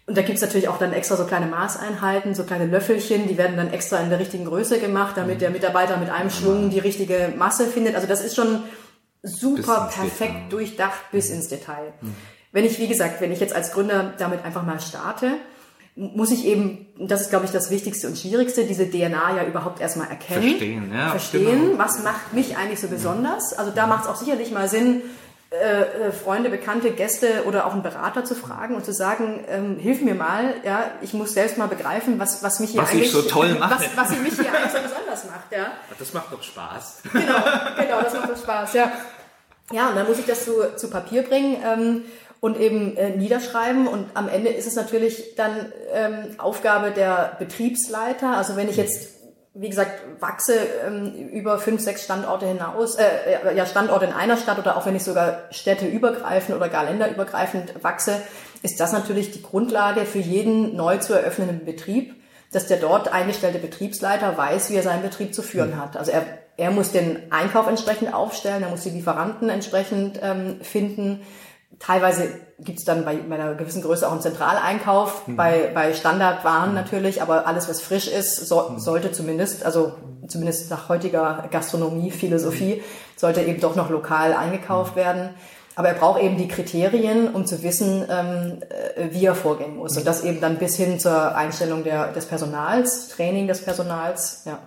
[0.05, 3.37] Mhm Und da gibt's natürlich auch dann extra so kleine Maßeinheiten, so kleine Löffelchen, die
[3.37, 6.79] werden dann extra in der richtigen Größe gemacht, damit der Mitarbeiter mit einem Schwung die
[6.79, 7.95] richtige Masse findet.
[7.95, 8.63] Also das ist schon
[9.21, 10.49] super perfekt Detail.
[10.49, 11.93] durchdacht bis ins Detail.
[12.01, 12.15] Mhm.
[12.51, 15.37] Wenn ich, wie gesagt, wenn ich jetzt als Gründer damit einfach mal starte,
[15.95, 19.79] muss ich eben, das ist glaube ich das Wichtigste und Schwierigste, diese DNA ja überhaupt
[19.79, 20.49] erstmal erkennen.
[20.49, 21.09] Verstehen, ja.
[21.11, 21.77] Verstehen, genau.
[21.77, 23.53] was macht mich eigentlich so besonders.
[23.53, 25.01] Also da macht es auch sicherlich mal Sinn,
[25.53, 29.77] äh, äh, Freunde, Bekannte, Gäste oder auch einen Berater zu fragen und zu sagen, ähm,
[29.77, 33.05] hilf mir mal, ja, ich muss selbst mal begreifen, was, was mich hier was eigentlich,
[33.05, 33.75] ich so toll mache.
[33.95, 35.67] Was, was mich hier eigentlich so besonders macht, ja.
[35.99, 37.03] Das macht doch Spaß.
[37.13, 37.21] Genau,
[37.77, 38.91] genau, das macht doch Spaß, ja.
[39.71, 41.57] Ja, und dann muss ich das zu, zu Papier bringen.
[41.63, 42.03] Ähm,
[42.43, 43.87] und eben äh, niederschreiben.
[43.87, 48.35] Und am Ende ist es natürlich dann ähm, Aufgabe der Betriebsleiter.
[48.35, 49.11] Also wenn ich jetzt,
[49.55, 54.35] wie gesagt, wachse ähm, über fünf, sechs Standorte hinaus, äh, äh, ja Standorte in einer
[54.37, 58.21] Stadt oder auch wenn ich sogar Städte übergreifend oder gar länderübergreifend wachse,
[58.63, 62.15] ist das natürlich die Grundlage für jeden neu zu eröffnenden Betrieb,
[62.51, 65.97] dass der dort eingestellte Betriebsleiter weiß, wie er seinen Betrieb zu führen hat.
[65.97, 66.25] Also er,
[66.57, 71.21] er muss den Einkauf entsprechend aufstellen, er muss die Lieferanten entsprechend ähm, finden
[71.79, 75.35] Teilweise gibt's dann bei, bei einer gewissen Größe auch einen Zentraleinkauf, mhm.
[75.35, 76.75] bei, bei Standardwaren mhm.
[76.75, 78.79] natürlich, aber alles, was frisch ist, so, mhm.
[78.79, 79.93] sollte zumindest, also
[80.27, 82.81] zumindest nach heutiger Gastronomie, Philosophie,
[83.15, 84.99] sollte eben doch noch lokal eingekauft mhm.
[84.99, 85.29] werden.
[85.75, 88.59] Aber er braucht eben die Kriterien, um zu wissen, ähm,
[88.95, 89.97] äh, wie er vorgehen muss.
[89.97, 94.59] Und das eben dann bis hin zur Einstellung der, des Personals, Training des Personals, ja.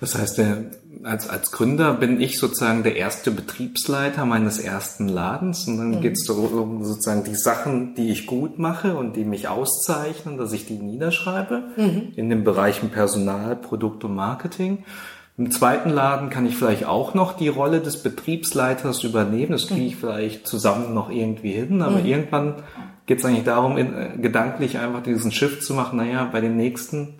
[0.00, 0.64] Das heißt, der,
[1.02, 6.00] als, als Gründer bin ich sozusagen der erste Betriebsleiter meines ersten Ladens und dann mhm.
[6.00, 10.52] geht es darum, sozusagen die Sachen, die ich gut mache und die mich auszeichnen, dass
[10.52, 12.12] ich die niederschreibe mhm.
[12.14, 14.84] in den Bereichen Personal, Produkt und Marketing.
[15.36, 19.52] Im zweiten Laden kann ich vielleicht auch noch die Rolle des Betriebsleiters übernehmen.
[19.52, 20.00] Das kriege ich mhm.
[20.00, 22.06] vielleicht zusammen noch irgendwie hin, aber mhm.
[22.06, 22.54] irgendwann
[23.06, 25.96] geht es eigentlich darum, in, äh, gedanklich einfach diesen Shift zu machen.
[25.96, 27.14] Naja, bei den nächsten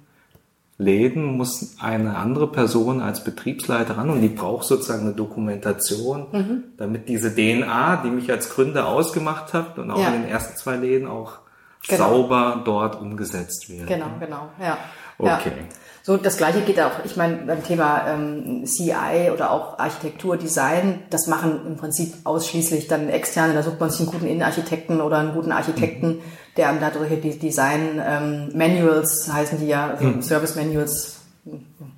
[0.79, 6.65] Läden muss eine andere Person als Betriebsleiter ran und die braucht sozusagen eine Dokumentation, mhm.
[6.77, 10.09] damit diese DNA, die mich als Gründer ausgemacht hat und auch ja.
[10.09, 11.41] in den ersten zwei Läden auch
[11.87, 12.09] genau.
[12.11, 13.89] sauber dort umgesetzt wird.
[13.89, 14.79] Genau, genau, ja.
[15.19, 15.51] Okay.
[15.57, 15.65] Ja.
[16.05, 21.01] So, das gleiche geht auch, ich meine, beim Thema ähm, CI oder auch Architektur, Design,
[21.11, 25.19] das machen im Prinzip ausschließlich dann externe, da sucht man sich einen guten Innenarchitekten oder
[25.19, 26.23] einen guten Architekten, mhm.
[26.59, 30.23] Der einem da solche Design ähm, Manuals heißen die ja, so mhm.
[30.23, 31.21] Service Manuals,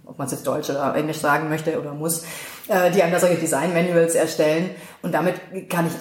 [0.04, 2.24] ob man es jetzt Deutsch oder Englisch sagen möchte oder muss,
[2.68, 4.70] äh, die einem da solche Design-Manuals erstellen.
[5.00, 5.34] Und damit
[5.70, 5.94] kann ich,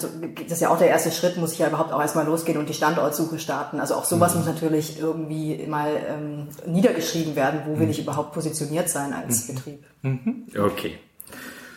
[0.44, 2.68] das ist ja auch der erste Schritt, muss ich ja überhaupt auch erstmal losgehen und
[2.68, 3.80] die Standortsuche starten.
[3.80, 4.40] Also auch sowas mhm.
[4.40, 7.92] muss natürlich irgendwie mal ähm, niedergeschrieben werden, wo will mhm.
[7.92, 9.54] ich überhaupt positioniert sein als mhm.
[9.54, 9.84] Betrieb.
[10.02, 10.46] Mhm.
[10.54, 10.98] Okay,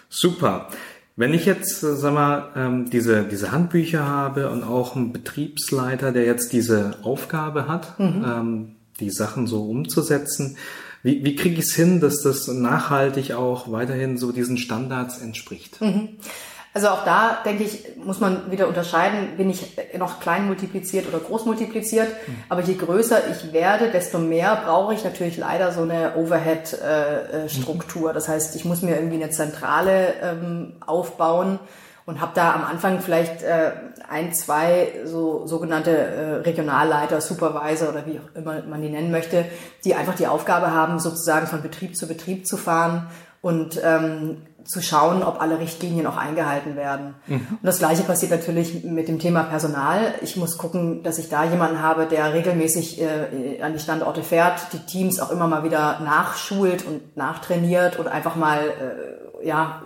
[0.10, 0.68] super.
[1.16, 6.12] Wenn ich jetzt, äh, sag mal, ähm, diese, diese Handbücher habe und auch einen Betriebsleiter,
[6.12, 8.26] der jetzt diese Aufgabe hat, mhm.
[8.26, 10.58] ähm, die Sachen so umzusetzen,
[11.04, 15.82] wie, wie kriege ich es hin, dass das nachhaltig auch weiterhin so diesen Standards entspricht?
[15.82, 16.10] Mhm.
[16.76, 21.20] Also auch da, denke ich, muss man wieder unterscheiden, bin ich noch klein multipliziert oder
[21.20, 22.08] groß multipliziert.
[22.08, 22.36] Mhm.
[22.50, 28.08] Aber je größer ich werde, desto mehr brauche ich natürlich leider so eine Overhead-Struktur.
[28.08, 31.60] Äh, äh, das heißt, ich muss mir irgendwie eine Zentrale ähm, aufbauen
[32.06, 33.72] und habe da am Anfang vielleicht äh,
[34.10, 39.46] ein, zwei so sogenannte äh, Regionalleiter, Supervisor oder wie auch immer man die nennen möchte,
[39.86, 43.08] die einfach die Aufgabe haben, sozusagen von Betrieb zu Betrieb zu fahren
[43.42, 47.16] und ähm, zu schauen, ob alle Richtlinien auch eingehalten werden.
[47.28, 47.48] Mhm.
[47.52, 50.14] Und das Gleiche passiert natürlich mit dem Thema Personal.
[50.22, 54.60] Ich muss gucken, dass ich da jemanden habe, der regelmäßig äh, an die Standorte fährt,
[54.74, 58.60] die Teams auch immer mal wieder nachschult und nachtrainiert und einfach mal
[59.42, 59.84] äh, ja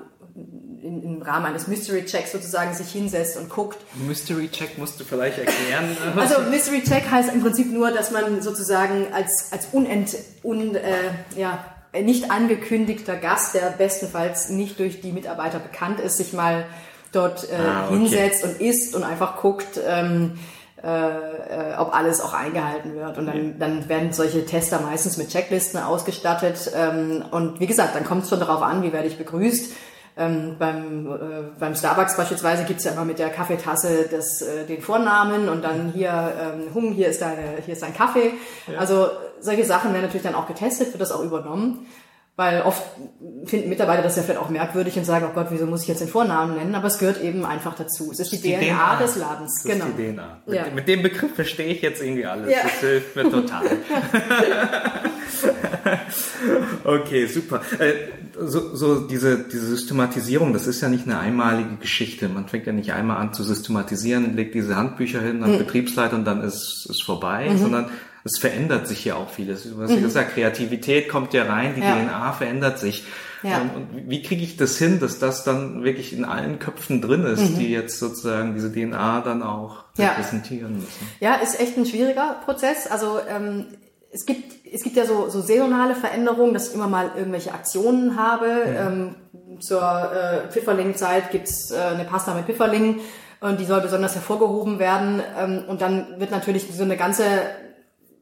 [0.88, 3.78] in, im Rahmen eines Mystery Checks sozusagen sich hinsetzt und guckt.
[4.08, 5.98] Mystery Check musst du vielleicht erklären.
[6.16, 10.82] also Mystery Check heißt im Prinzip nur, dass man sozusagen als, als unent, un, äh,
[11.36, 11.64] ja,
[12.04, 16.66] nicht angekündigter Gast, der bestenfalls nicht durch die Mitarbeiter bekannt ist, sich mal
[17.12, 17.98] dort äh, ah, okay.
[17.98, 20.38] hinsetzt und isst und einfach guckt, ähm,
[20.84, 23.18] äh, äh, ob alles auch eingehalten wird.
[23.18, 26.72] Und dann, dann werden solche Tester meistens mit Checklisten ausgestattet.
[26.76, 29.74] Ähm, und wie gesagt, dann kommt es schon darauf an, wie werde ich begrüßt.
[30.18, 31.20] Ähm, beim, äh,
[31.60, 35.92] beim Starbucks beispielsweise gibt's ja immer mit der Kaffeetasse das, äh, den Vornamen und dann
[35.94, 38.34] hier, ähm, Hum, hier ist, deine, hier ist dein Kaffee.
[38.72, 38.80] Ja.
[38.80, 41.86] Also solche Sachen werden natürlich dann auch getestet, wird das auch übernommen.
[42.38, 42.84] Weil oft
[43.46, 46.02] finden Mitarbeiter das ja vielleicht auch merkwürdig und sagen, oh Gott, wieso muss ich jetzt
[46.02, 46.76] den Vornamen nennen?
[46.76, 48.12] Aber es gehört eben einfach dazu.
[48.12, 49.64] Es ist die, die DNA, DNA, des Ladens.
[49.64, 49.86] Das genau.
[49.86, 50.42] ist die DNA.
[50.46, 50.66] Mit, ja.
[50.72, 52.52] mit dem Begriff verstehe ich jetzt irgendwie alles.
[52.52, 52.60] Ja.
[52.62, 53.64] Das hilft mir total.
[56.84, 57.62] okay, super.
[57.80, 57.94] Äh,
[58.40, 62.30] so, so diese, diese Systematisierung, das ist ja nicht eine einmalige Geschichte.
[62.30, 65.58] Man fängt ja nicht einmal an zu systematisieren, legt diese Handbücher hin an mhm.
[65.58, 67.58] Betriebsleiter und dann ist es vorbei, mhm.
[67.58, 67.90] sondern
[68.28, 69.64] es verändert sich ja auch vieles.
[69.64, 70.04] Du hast ja mhm.
[70.04, 71.96] gesagt, Kreativität kommt ja rein, die ja.
[71.96, 73.06] DNA verändert sich.
[73.44, 73.62] Ja.
[73.62, 77.24] Ähm, und wie kriege ich das hin, dass das dann wirklich in allen Köpfen drin
[77.24, 77.60] ist, mhm.
[77.60, 80.10] die jetzt sozusagen diese DNA dann auch ja.
[80.10, 81.10] repräsentieren müssen?
[81.20, 82.88] Ja, ist echt ein schwieriger Prozess.
[82.88, 83.66] Also ähm,
[84.12, 88.18] es gibt es gibt ja so, so saisonale Veränderungen, dass ich immer mal irgendwelche Aktionen
[88.18, 88.48] habe.
[88.48, 88.88] Ja.
[88.88, 89.16] Ähm,
[89.60, 93.00] zur äh, Pfifferlingzeit gibt's äh, eine Pasta mit Pfifferlingen
[93.40, 95.22] und die soll besonders hervorgehoben werden.
[95.38, 97.24] Ähm, und dann wird natürlich so eine ganze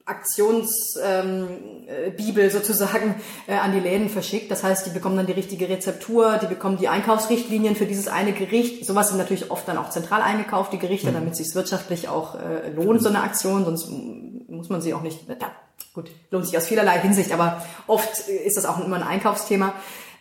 [0.06, 3.16] Aktionsbibel ähm, sozusagen
[3.48, 4.52] äh, an die Läden verschickt.
[4.52, 8.34] Das heißt, die bekommen dann die richtige Rezeptur, die bekommen die Einkaufsrichtlinien für dieses eine
[8.34, 8.86] Gericht.
[8.86, 11.16] Sowas sind natürlich oft dann auch zentral eingekauft, die Gerichte, mhm.
[11.16, 13.66] damit es sich wirtschaftlich auch äh, lohnt, so eine Aktion.
[13.66, 15.52] Sonst muss man sie auch nicht, ja,
[15.94, 19.74] gut, lohnt sich aus vielerlei Hinsicht, aber oft ist das auch immer ein Einkaufsthema.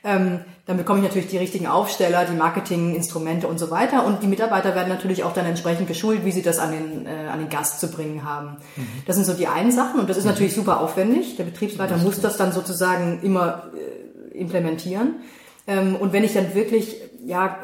[0.05, 4.07] Ähm, dann bekomme ich natürlich die richtigen Aufsteller, die Marketinginstrumente und so weiter.
[4.07, 7.29] Und die Mitarbeiter werden natürlich auch dann entsprechend geschult, wie sie das an den, äh,
[7.31, 8.59] an den Gast zu bringen haben.
[8.77, 8.87] Mhm.
[9.07, 10.31] Das sind so die einen Sachen und das ist mhm.
[10.31, 11.37] natürlich super aufwendig.
[11.37, 15.17] Der Betriebsleiter muss das dann sozusagen immer äh, implementieren.
[15.67, 17.59] Ähm, und wenn ich dann wirklich, ja,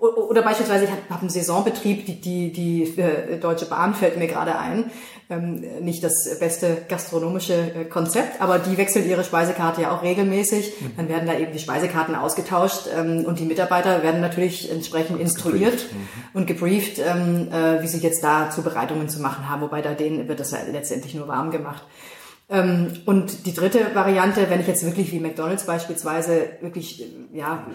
[0.00, 4.26] oder beispielsweise ich habe hab einen Saisonbetrieb, die, die, die äh, Deutsche Bahn fällt mir
[4.26, 4.90] gerade ein,
[5.32, 10.74] ähm, nicht das beste gastronomische äh, Konzept, aber die wechselt ihre Speisekarte ja auch regelmäßig.
[10.80, 10.90] Mhm.
[10.96, 15.86] Dann werden da eben die Speisekarten ausgetauscht ähm, und die Mitarbeiter werden natürlich entsprechend instruiert
[15.92, 16.40] mhm.
[16.40, 20.28] und gebrieft, ähm, äh, wie sie jetzt da Zubereitungen zu machen haben, wobei da denen
[20.28, 21.82] wird das ja letztendlich nur warm gemacht.
[22.52, 27.66] Ähm, und die dritte Variante, wenn ich jetzt wirklich wie McDonald's beispielsweise wirklich ja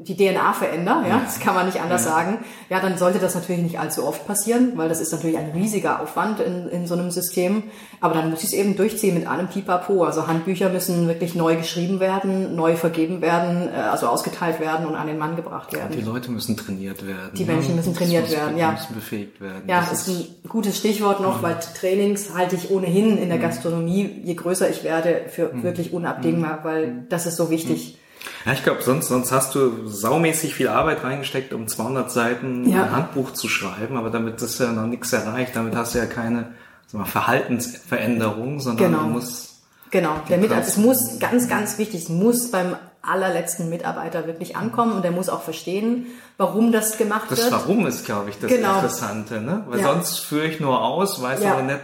[0.00, 2.10] die DNA verändere, ja, das kann man nicht anders ja.
[2.10, 2.38] sagen,
[2.68, 6.02] ja, dann sollte das natürlich nicht allzu oft passieren, weil das ist natürlich ein riesiger
[6.02, 7.62] Aufwand in, in so einem System.
[8.00, 10.04] Aber dann muss ich es eben durchziehen mit allem Pipapo.
[10.04, 14.94] Also Handbücher müssen wirklich neu geschrieben werden, neu vergeben werden, äh, also ausgeteilt werden und
[14.94, 15.96] an den Mann gebracht werden.
[15.96, 17.30] Die Leute müssen trainiert werden.
[17.34, 18.72] Die Menschen müssen trainiert werden, ja.
[18.72, 19.62] müssen befähigt werden.
[19.66, 21.42] Ja, das ist ein gutes Stichwort noch, mhm.
[21.42, 23.42] weil Trainings halte ich ohnehin in der mhm.
[23.42, 25.62] Gastronomie je größer ich werde, für mhm.
[25.62, 27.08] wirklich unabdingbar, weil mhm.
[27.08, 27.94] das ist so wichtig.
[27.94, 27.98] Mhm.
[28.46, 32.84] Ja, ich glaube, sonst, sonst hast du saumäßig viel Arbeit reingesteckt, um 200 Seiten ja.
[32.84, 35.54] ein Handbuch zu schreiben, aber damit ist ja noch nichts erreicht.
[35.54, 36.54] Damit hast du ja keine
[36.92, 39.04] mal, Verhaltensveränderung, sondern genau.
[39.04, 39.48] du musst
[39.90, 44.92] Genau, der Mitarbeiter, es muss ganz, ganz wichtig, es muss beim allerletzten Mitarbeiter wirklich ankommen
[44.92, 47.52] und der muss auch verstehen, warum das gemacht das wird.
[47.52, 48.74] Das Warum ist, glaube ich, das genau.
[48.74, 49.64] Interessante, ne?
[49.68, 49.86] Weil ja.
[49.86, 51.52] sonst führe ich nur aus, weiß ja.
[51.52, 51.80] aber nicht,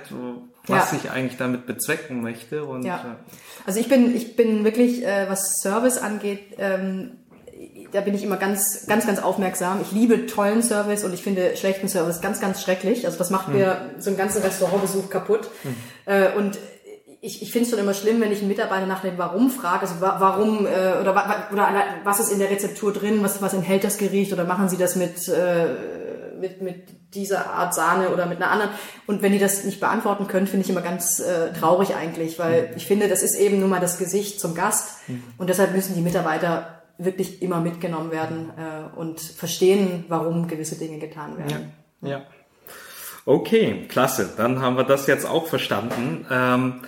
[0.67, 0.99] was ja.
[1.03, 2.65] ich eigentlich damit bezwecken möchte.
[2.65, 2.97] Und, ja.
[2.97, 7.19] Äh, also ich bin, ich bin wirklich, äh, was Service angeht, ähm,
[7.93, 9.81] da bin ich immer ganz, ganz, ganz aufmerksam.
[9.81, 13.07] Ich liebe tollen Service und ich finde schlechten Service ganz, ganz schrecklich.
[13.07, 13.55] Also das macht mhm.
[13.55, 15.49] mir so einen ganzen Restaurantbesuch kaputt.
[15.63, 15.77] Mhm.
[16.07, 16.59] Äh, und
[17.21, 19.83] ich, ich finde es schon immer schlimm, wenn ich einen Mitarbeiter nach dem Warum frage,
[19.83, 23.97] also warum äh, oder, oder was ist in der Rezeptur drin, was, was enthält das
[23.97, 25.67] Gericht oder machen Sie das mit, äh,
[26.45, 28.71] mit, mit dieser Art Sahne oder mit einer anderen.
[29.07, 32.69] Und wenn die das nicht beantworten können, finde ich immer ganz äh, traurig eigentlich, weil
[32.69, 32.77] mhm.
[32.77, 35.23] ich finde, das ist eben nun mal das Gesicht zum Gast mhm.
[35.39, 40.99] und deshalb müssen die Mitarbeiter wirklich immer mitgenommen werden äh, und verstehen, warum gewisse Dinge
[40.99, 41.73] getan werden.
[42.03, 42.09] Ja.
[42.09, 42.23] ja.
[43.27, 44.31] Okay, klasse.
[44.37, 46.27] Dann haben wir das jetzt auch verstanden.
[46.31, 46.83] Ähm,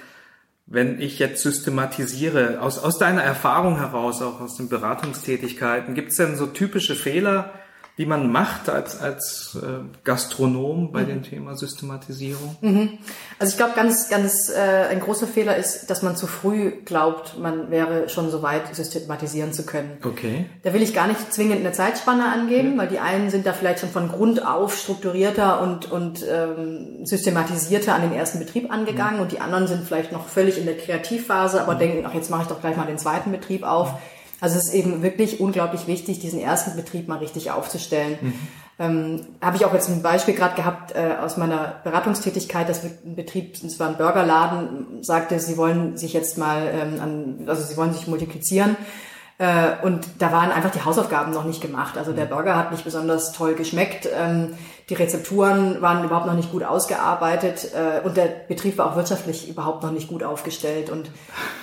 [0.66, 6.16] wenn ich jetzt systematisiere, aus, aus deiner Erfahrung heraus, auch aus den Beratungstätigkeiten, gibt es
[6.16, 7.52] denn so typische Fehler,
[7.98, 11.06] die man macht als, als äh, Gastronom bei mhm.
[11.06, 12.56] dem Thema Systematisierung?
[12.60, 12.98] Mhm.
[13.38, 17.38] Also ich glaube, ganz, ganz äh, ein großer Fehler ist, dass man zu früh glaubt,
[17.38, 19.96] man wäre schon so weit, systematisieren zu können.
[20.04, 20.44] Okay.
[20.62, 22.78] Da will ich gar nicht zwingend eine Zeitspanne angeben, ja.
[22.78, 27.94] weil die einen sind da vielleicht schon von Grund auf strukturierter und, und ähm, systematisierter
[27.94, 29.22] an den ersten Betrieb angegangen mhm.
[29.22, 31.78] und die anderen sind vielleicht noch völlig in der Kreativphase, aber mhm.
[31.78, 33.94] denken, ach, jetzt mache ich doch gleich mal den zweiten Betrieb auf.
[34.40, 38.18] Also es ist eben wirklich unglaublich wichtig, diesen ersten Betrieb mal richtig aufzustellen.
[38.20, 38.34] Mhm.
[38.78, 43.16] Ähm, Habe ich auch jetzt ein Beispiel gerade gehabt äh, aus meiner Beratungstätigkeit, dass ein
[43.16, 47.76] Betrieb, es war ein Burgerladen, sagte, sie wollen sich jetzt mal ähm, an, also sie
[47.78, 48.76] wollen sich multiplizieren.
[49.38, 51.96] Äh, und da waren einfach die Hausaufgaben noch nicht gemacht.
[51.96, 52.30] Also der mhm.
[52.30, 54.08] Burger hat nicht besonders toll geschmeckt.
[54.14, 54.54] Ähm,
[54.90, 59.48] die Rezepturen waren überhaupt noch nicht gut ausgearbeitet äh, und der Betrieb war auch wirtschaftlich
[59.48, 60.90] überhaupt noch nicht gut aufgestellt.
[60.90, 61.10] Und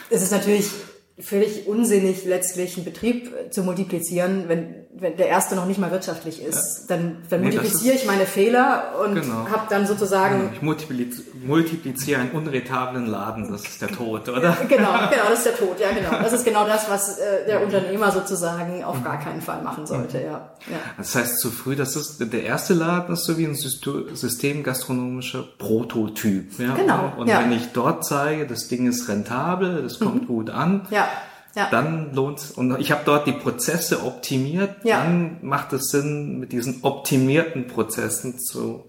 [0.10, 0.72] es ist natürlich
[1.20, 6.42] völlig unsinnig, letztlich einen Betrieb zu multiplizieren, wenn wenn der erste noch nicht mal wirtschaftlich
[6.42, 6.96] ist, Ja.
[6.96, 9.48] dann, dann Nee, multipliziere ist- ich meine Fehler und Genau.
[9.52, 14.56] habe dann sozusagen Ich multipliz multipliziere einen unretablen Laden, das ist der Tod, oder?
[14.70, 16.22] Genau, genau, das ist der Tod, ja genau.
[16.22, 20.20] Das ist genau das, was äh, der Unternehmer sozusagen auf gar keinen Fall machen sollte,
[20.22, 20.50] ja.
[20.70, 20.78] ja.
[20.98, 26.60] Das heißt, zu früh, das ist der erste Laden ist so wie ein systemgastronomischer Prototyp.
[26.60, 26.76] Ja?
[26.76, 27.40] Genau, Und ja.
[27.40, 27.46] Mhm.
[27.46, 31.08] wenn ich dort zeige, das Ding ist rentabel, das kommt gut an, Ja,
[31.56, 31.68] ja.
[31.72, 35.04] dann lohnt und ich habe dort die Prozesse optimiert, Ja.
[35.04, 38.84] dann macht es Sinn, mit diesen optimierten Prozessen zu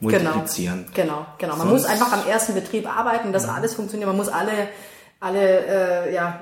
[0.00, 0.86] multiplizieren.
[0.94, 1.56] Genau, genau.
[1.56, 4.08] Man Sonst- muss einfach am ersten Betrieb arbeiten, dass alles funktioniert.
[4.08, 4.68] Man muss alle,
[5.20, 5.66] alle
[6.08, 6.40] äh, ja,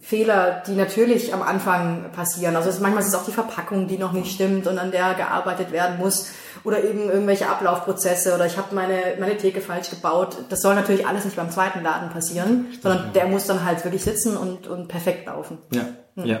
[0.00, 2.56] Fehler, die natürlich am Anfang passieren.
[2.56, 5.14] Also es, manchmal ist es auch die Verpackung, die noch nicht stimmt und an der
[5.14, 6.30] gearbeitet werden muss.
[6.64, 10.36] Oder eben irgendwelche Ablaufprozesse oder ich habe meine, meine Theke falsch gebaut.
[10.48, 14.02] Das soll natürlich alles nicht beim zweiten Laden passieren, sondern der muss dann halt wirklich
[14.02, 15.58] sitzen und, und perfekt laufen.
[15.72, 16.40] Ja, ja.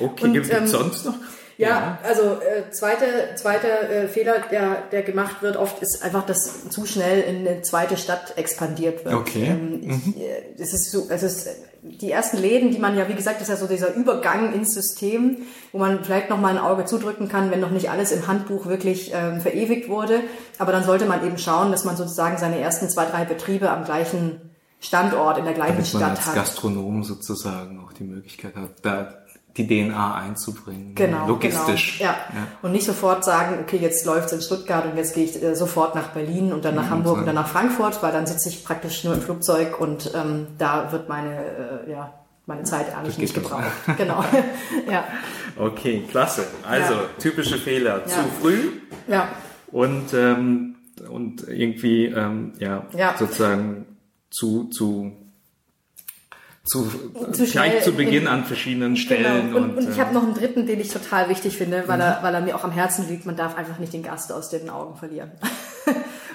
[0.00, 1.14] Okay, gibt es ähm, sonst noch?
[1.58, 6.68] Ja, also äh, zweiter zweiter äh, Fehler, der, der gemacht wird oft, ist einfach, dass
[6.70, 9.14] zu schnell in eine zweite Stadt expandiert wird.
[9.14, 9.48] Okay.
[9.48, 11.48] Ähm, ich, äh, es ist so, es ist
[11.82, 14.72] die ersten Läden, die man ja, wie gesagt, das ist ja so dieser Übergang ins
[14.72, 15.38] System,
[15.72, 18.66] wo man vielleicht noch mal ein Auge zudrücken kann, wenn noch nicht alles im Handbuch
[18.66, 20.20] wirklich ähm, verewigt wurde.
[20.58, 23.84] Aber dann sollte man eben schauen, dass man sozusagen seine ersten zwei, drei Betriebe am
[23.84, 24.40] gleichen
[24.78, 26.34] Standort in der gleichen Damit man Stadt als hat.
[26.34, 29.21] Gastronom sozusagen auch die Möglichkeit hat, da
[29.56, 30.94] die DNA einzubringen.
[30.94, 31.98] Genau, Logistisch.
[31.98, 32.10] Genau.
[32.10, 32.16] Ja.
[32.62, 35.94] Und nicht sofort sagen, okay, jetzt läuft's in Stuttgart und jetzt gehe ich äh, sofort
[35.94, 39.04] nach Berlin und dann nach Hamburg und dann nach Frankfurt, weil dann sitze ich praktisch
[39.04, 42.14] nur im Flugzeug und ähm, da wird meine, äh, ja,
[42.46, 43.64] meine Zeit eigentlich nicht gebraucht.
[43.98, 44.24] genau.
[44.90, 45.04] ja.
[45.58, 46.46] Okay, klasse.
[46.66, 47.00] Also, Ja.
[47.18, 48.06] typische Fehler.
[48.06, 48.24] Zu Ja.
[48.40, 48.58] früh
[49.08, 49.28] ja.
[49.70, 50.76] und, ähm,
[51.10, 53.14] und irgendwie, ähm, ja, Ja.
[53.18, 53.86] sozusagen
[54.30, 55.12] zu, zu,
[56.64, 56.88] zu,
[57.32, 59.48] Zu gleich zu in- Beginn an verschiedenen Stellen.
[59.52, 59.56] Genau.
[59.64, 62.02] Und, und ich äh, habe noch einen dritten, den ich total wichtig finde, weil, Mhm.
[62.02, 63.26] er, weil er mir auch am Herzen liegt.
[63.26, 65.32] Man darf einfach nicht den Gast aus den Augen verlieren.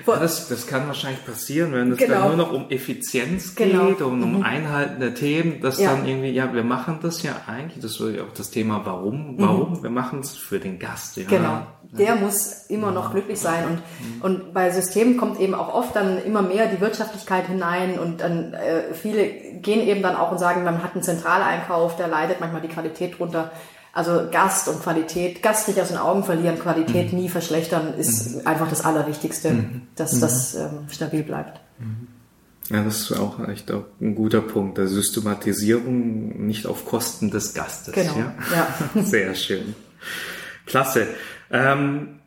[0.05, 2.13] Ja, das, das kann wahrscheinlich passieren, wenn es Genau.
[2.13, 3.87] dann nur noch um Effizienz Genau.
[3.87, 5.91] geht und um Einhalten der Themen, dass Ja.
[5.93, 9.35] dann irgendwie, ja, wir machen das ja eigentlich, das ist ja auch das Thema, warum,
[9.37, 11.17] warum, wir machen es für den Gast.
[11.17, 11.23] Ja.
[11.23, 11.27] Mhm.
[11.27, 11.67] Genau.
[11.91, 13.81] Der muss immer noch glücklich sein und,
[14.23, 18.53] und bei Systemen kommt eben auch oft dann immer mehr die Wirtschaftlichkeit hinein und dann
[18.53, 19.27] äh, viele
[19.61, 23.19] gehen eben dann auch und sagen, man hat einen Zentraleinkauf, der leidet manchmal die Qualität
[23.19, 23.51] runter.
[23.93, 28.69] Also Gast und Qualität, Gast nicht aus den Augen verlieren, Qualität nie verschlechtern, ist einfach
[28.69, 29.55] das Allerwichtigste,
[29.95, 31.59] dass das ähm, stabil bleibt.
[32.69, 37.53] Ja, das ist auch echt auch ein guter Punkt, der Systematisierung nicht auf Kosten des
[37.53, 37.93] Gastes.
[37.93, 38.33] Genau, Ja?
[38.95, 39.01] ja.
[39.03, 39.73] Sehr schön.
[40.65, 41.07] Klasse.
[41.51, 42.19] Ähm,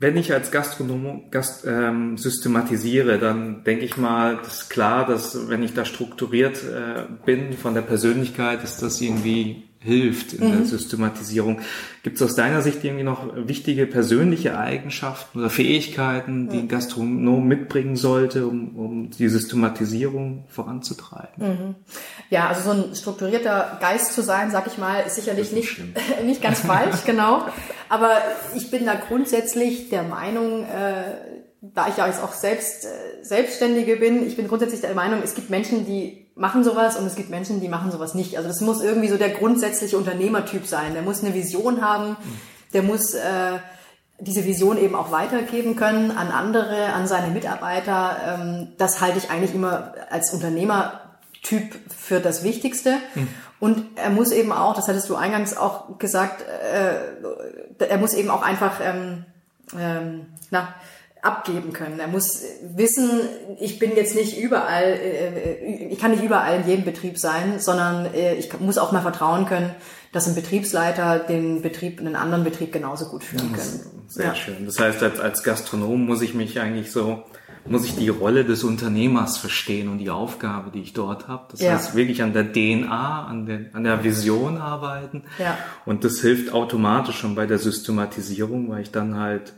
[0.00, 5.48] wenn ich als Gastronom Gast, ähm, systematisiere, dann denke ich mal, das ist klar, dass
[5.48, 10.56] wenn ich da strukturiert äh, bin von der Persönlichkeit, dass das irgendwie hilft in Mhm.
[10.58, 11.60] der Systematisierung.
[12.02, 17.46] Gibt es aus deiner Sicht irgendwie noch wichtige persönliche Eigenschaften oder Fähigkeiten, die ein Gastronom
[17.46, 21.76] mitbringen sollte, um, um die Systematisierung voranzutreiben?
[22.30, 25.80] Ja, also so ein strukturierter Geist zu sein, sag ich mal, ist sicherlich nicht,
[26.24, 27.46] nicht ganz falsch, genau.
[27.88, 28.10] Aber
[28.56, 31.14] ich bin da grundsätzlich der Meinung, äh,
[31.60, 32.88] da ich ja jetzt auch selbst äh,
[33.22, 37.16] Selbstständige bin, ich bin grundsätzlich der Meinung, es gibt Menschen, die machen sowas und es
[37.16, 38.36] gibt Menschen, die machen sowas nicht.
[38.36, 40.94] Also das muss irgendwie so der grundsätzliche Unternehmertyp sein.
[40.94, 42.16] Der muss eine Vision haben,
[42.72, 43.58] der muss äh,
[44.20, 48.16] diese Vision eben auch weitergeben können an andere, an seine Mitarbeiter.
[48.26, 52.98] Ähm, das halte ich eigentlich immer als Unternehmertyp für das Wichtigste.
[53.60, 58.30] Und er muss eben auch, das hattest du eingangs auch gesagt, äh, er muss eben
[58.30, 59.24] auch einfach ähm,
[59.76, 60.74] ähm, na,
[61.22, 61.98] abgeben können.
[62.00, 62.42] Er muss
[62.74, 63.10] wissen,
[63.60, 68.06] ich bin jetzt nicht überall, äh, ich kann nicht überall in jedem Betrieb sein, sondern
[68.14, 69.70] äh, ich muss auch mal vertrauen können,
[70.12, 73.66] dass ein Betriebsleiter den Betrieb, einen anderen Betrieb genauso gut führen kann.
[74.06, 74.34] Sehr Ja.
[74.34, 74.64] schön.
[74.64, 77.24] Das heißt, als, als Gastronom muss ich mich eigentlich so,
[77.66, 81.48] muss ich die Rolle des Unternehmers verstehen und die Aufgabe, die ich dort habe.
[81.50, 81.72] Das Ja.
[81.72, 85.24] heißt, wirklich an der DNA, an der, an der Vision arbeiten.
[85.38, 85.58] Ja.
[85.84, 89.52] Und das hilft automatisch schon bei der Systematisierung, weil ich dann halt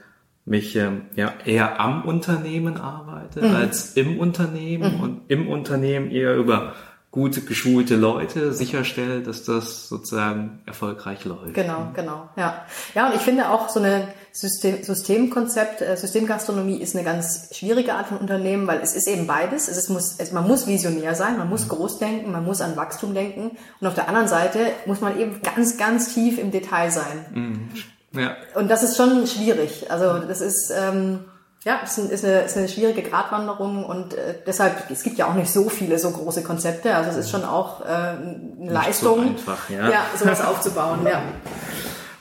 [0.44, 3.54] mich ähm, ja eher am Unternehmen arbeite Mhm.
[3.54, 6.74] als im Unternehmen und im Unternehmen eher über
[7.12, 11.54] gute geschulte Leute sicherstelle, dass das sozusagen erfolgreich läuft.
[11.54, 12.64] Genau, genau, ja.
[12.94, 17.94] Ja, und ich finde auch so eine System, Systemkonzept, äh, Systemgastronomie ist eine ganz schwierige
[17.94, 19.66] Art von Unternehmen, weil es ist eben beides.
[19.66, 22.76] Es ist, muss, es, man muss visionär sein, man muss groß denken, man muss an
[22.76, 23.56] Wachstum denken.
[23.80, 27.70] Und auf der anderen Seite muss man eben ganz, ganz tief im Detail sein.
[28.12, 28.36] Ja.
[28.54, 29.90] Und das ist schon schwierig.
[29.90, 31.20] Also das ist, ähm,
[31.64, 35.34] Ja, es ist eine, ist eine schwierige Gratwanderung und äh, deshalb, es gibt ja auch
[35.34, 36.94] nicht so viele so große Konzepte.
[36.94, 39.90] Also es ist schon auch äh, eine nicht Leistung, so einfach, ja.
[39.90, 41.00] ja, sowas aufzubauen.
[41.04, 41.22] Ja.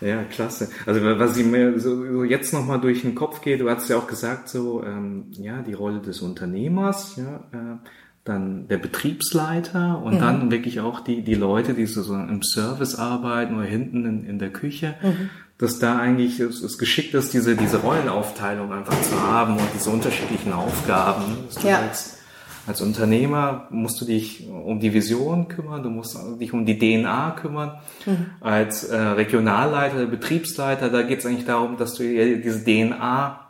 [0.02, 0.69] Ja, klasse.
[0.86, 3.97] Also was ich mir so, so jetzt nochmal durch den Kopf geht, du hast ja
[3.97, 7.78] auch gesagt, so ähm, ja die Rolle des Unternehmers, ja, äh,
[8.24, 10.20] dann der Betriebsleiter und mhm.
[10.20, 14.39] dann wirklich auch die die Leute, die so im Service arbeiten oder hinten in, in
[14.39, 14.95] der Küche.
[15.01, 15.30] Mhm
[15.60, 19.89] dass da eigentlich es, es geschickt ist, diese, diese Rollenaufteilung einfach zu haben und diese
[19.89, 21.38] unterschiedlichen Aufgaben.
[21.64, 21.80] Ja.
[21.80, 22.18] als,
[22.66, 27.32] als Unternehmer musst du dich um die Vision kümmern, du musst dich um die DNA
[27.32, 27.78] kümmern.
[28.05, 28.28] Mhm.
[28.39, 33.41] Als äh, Regionalleiter, Betriebsleiter, da geht es eigentlich darum, dass du diese DNA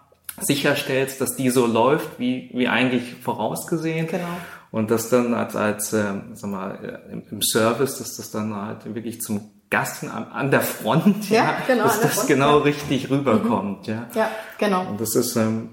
[0.41, 4.07] sicherstellst, dass die so läuft, wie, wie eigentlich vorausgesehen.
[4.07, 4.25] Genau.
[4.71, 8.95] Und das dann als, als äh, sag mal, im, im Service, dass das dann halt
[8.95, 12.63] wirklich zum Gassen an, an der Front, ja, ja genau, dass das Front, genau ja.
[12.63, 13.87] richtig rüberkommt.
[13.87, 13.93] Mhm.
[13.93, 14.07] Ja.
[14.15, 14.87] ja, genau.
[14.87, 15.69] Und das ist, ähm,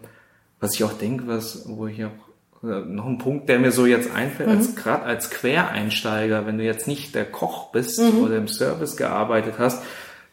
[0.60, 2.10] was ich auch denke, was, wo ich auch
[2.62, 4.56] äh, noch ein Punkt, der mir so jetzt einfällt, mhm.
[4.56, 8.22] als gerade als Quereinsteiger, wenn du jetzt nicht der Koch bist mhm.
[8.22, 9.82] oder im Service gearbeitet hast,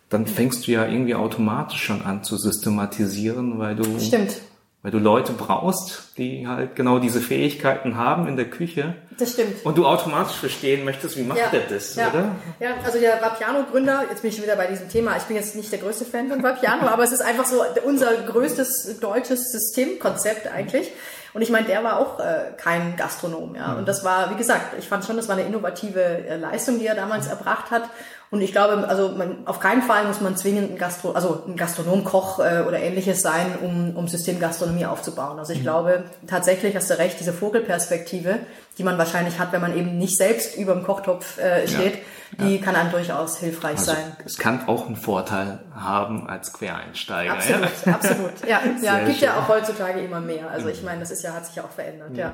[0.10, 4.42] dann fängst du ja irgendwie automatisch schon an zu systematisieren, weil du Stimmt
[4.84, 8.96] weil du Leute brauchst, die halt genau diese Fähigkeiten haben in der Küche.
[9.18, 9.66] Das stimmt.
[9.66, 12.10] Und du automatisch verstehen möchtest, wie macht ja, der das, ja.
[12.10, 12.36] oder?
[12.60, 15.56] Ja, also der Vapiano-Gründer, jetzt bin ich schon wieder bei diesem Thema, ich bin jetzt
[15.56, 20.48] nicht der größte Fan von Vapiano, aber es ist einfach so unser größtes deutsches Systemkonzept
[20.48, 20.92] eigentlich.
[21.34, 23.74] Und ich meine, der war auch äh, kein Gastronom, ja.
[23.74, 26.86] Und das war, wie gesagt, ich fand schon, das war eine innovative äh, Leistung, die
[26.86, 27.90] er damals erbracht hat.
[28.34, 31.56] Und ich glaube, also man, auf keinen Fall muss man zwingend ein Gastro, also ein
[31.56, 35.38] Gastronomkoch äh, oder ähnliches sein, um, um Systemgastronomie aufzubauen.
[35.38, 35.64] Also ich mhm.
[35.66, 38.40] glaube tatsächlich, hast du recht, diese Vogelperspektive,
[38.80, 42.00] die man wahrscheinlich hat, wenn man eben nicht selbst über dem Kochtopf äh, steht,
[42.40, 44.18] ja, die kann einem durchaus hilfreich also, sein.
[44.26, 47.34] Es kann auch einen Vorteil haben als Quereinsteiger.
[47.34, 47.94] Absolut, ja?
[47.94, 48.32] absolut.
[48.48, 49.28] Ja, ja gibt schön.
[49.28, 50.50] ja auch heutzutage immer mehr.
[50.50, 52.34] Also ich meine, das ist ja, hat sich ja auch verändert, ja.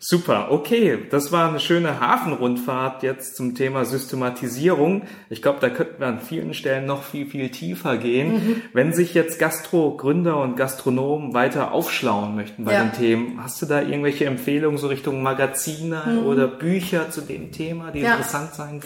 [0.00, 0.98] Super, okay.
[1.10, 5.02] Das war eine schöne Hafenrundfahrt jetzt zum Thema Systematisierung.
[5.28, 8.32] Ich glaube, da könnten wir an vielen Stellen noch viel, viel tiefer gehen.
[8.32, 8.62] Mhm.
[8.72, 12.84] Wenn sich jetzt Gastro-Gründer und Gastronomen weiter aufschlauen möchten bei ja.
[12.84, 16.26] den Themen, hast du da irgendwelche Empfehlungen so Richtung Magazine mhm.
[16.26, 18.12] oder Bücher zu dem Thema, die ja.
[18.12, 18.80] interessant sein?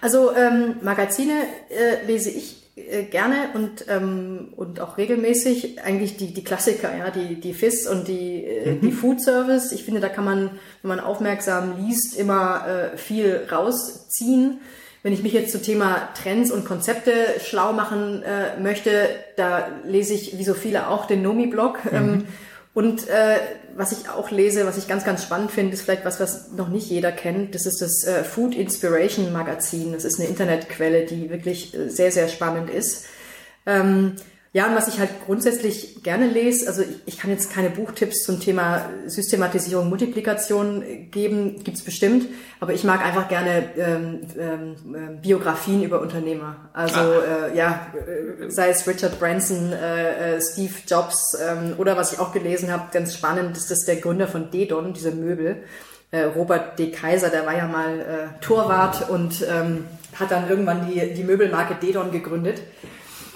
[0.00, 2.65] Also ähm, Magazine äh, lese ich
[3.10, 8.06] gerne und ähm, und auch regelmäßig eigentlich die die Klassiker ja die die FIS und
[8.06, 8.80] die äh, mhm.
[8.82, 10.50] die Food Service ich finde da kann man
[10.82, 14.60] wenn man aufmerksam liest immer äh, viel rausziehen
[15.02, 17.12] wenn ich mich jetzt zum Thema Trends und Konzepte
[17.42, 22.06] schlau machen äh, möchte da lese ich wie so viele auch den Nomi Blog ähm,
[22.06, 22.24] mhm.
[22.76, 23.38] Und äh,
[23.74, 26.68] was ich auch lese, was ich ganz, ganz spannend finde, ist vielleicht was, was noch
[26.68, 27.54] nicht jeder kennt.
[27.54, 29.94] Das ist das äh, Food Inspiration Magazin.
[29.94, 33.06] Das ist eine Internetquelle, die wirklich äh, sehr, sehr spannend ist.
[33.64, 34.16] Ähm,
[34.56, 38.24] ja, und was ich halt grundsätzlich gerne lese, also ich, ich kann jetzt keine Buchtipps
[38.24, 42.26] zum Thema Systematisierung, Multiplikation geben, gibt's bestimmt,
[42.58, 46.70] aber ich mag einfach gerne ähm, ähm, ähm Biografien über Unternehmer.
[46.72, 52.14] Also äh, ja, äh, sei es Richard Branson, äh, äh, Steve Jobs ähm, oder was
[52.14, 55.64] ich auch gelesen habe, ganz spannend, ist das der Gründer von Dedon, diese Möbel.
[56.12, 56.92] Äh, Robert D.
[56.92, 59.84] Kaiser, der war ja mal äh, Torwart und ähm,
[60.18, 62.62] hat dann irgendwann die, die Möbelmarke Dedon gegründet.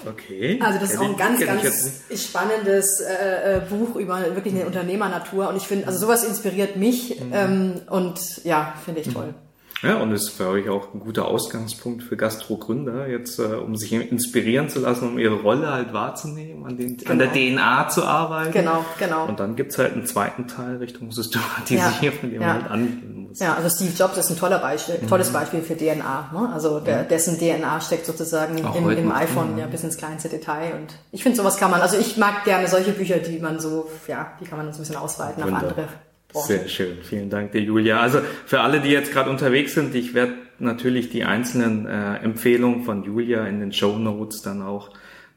[0.07, 0.59] Okay.
[0.61, 5.49] Also das ist auch ein ganz, ganz spannendes äh, äh, Buch über wirklich eine Unternehmernatur
[5.49, 7.31] und ich finde, also sowas inspiriert mich mhm.
[7.33, 9.27] ähm, und ja, finde ich toll.
[9.27, 9.50] Mhm.
[9.81, 13.91] Ja, und ist für euch auch ein guter Ausgangspunkt für Gastro-Gründer, jetzt äh, um sich
[13.93, 17.11] inspirieren zu lassen, um ihre Rolle halt wahrzunehmen, an, den, genau.
[17.11, 17.61] an der genau.
[17.61, 18.51] DNA zu arbeiten.
[18.51, 19.25] Genau, genau.
[19.25, 22.53] Und dann gibt's halt einen zweiten Teil Richtung Systematisieren, ja, den man ja.
[22.53, 23.39] halt angehen muss.
[23.39, 25.07] Ja, also Steve Jobs ist ein toller Beispiel, mhm.
[25.07, 26.29] tolles Beispiel für DNA.
[26.31, 26.49] Ne?
[26.53, 30.75] Also der, dessen DNA steckt sozusagen im, im iPhone ja bis ins kleinste Detail.
[30.75, 33.89] Und ich finde, sowas kann man, also ich mag gerne solche Bücher, die man so,
[34.07, 35.57] ja, die kann man so ein bisschen ausweiten Wunder.
[35.57, 35.87] auf andere
[36.31, 36.47] Branchen.
[36.47, 37.99] Sehr schön, vielen Dank dir, Julia.
[37.99, 42.83] Also für alle, die jetzt gerade unterwegs sind, ich werde natürlich die einzelnen äh, Empfehlungen
[42.83, 44.91] von Julia in den Show Notes dann auch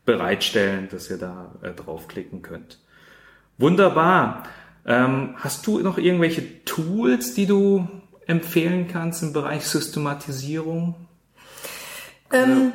[0.04, 2.78] bereitstellen, dass ihr da äh, draufklicken könnt.
[3.58, 4.44] Wunderbar.
[4.86, 7.88] Ähm, hast du noch irgendwelche Tools, die du
[8.26, 10.94] empfehlen kannst im Bereich Systematisierung?
[12.32, 12.72] Ähm,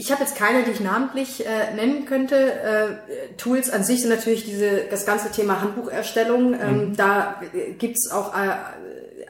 [0.00, 2.36] ich habe jetzt keine, die ich namentlich äh, nennen könnte.
[2.36, 6.54] Äh, Tools an sich sind natürlich diese, das ganze Thema Handbucherstellung.
[6.54, 6.96] Ähm, mhm.
[6.96, 8.50] Da äh, gibt's auch äh,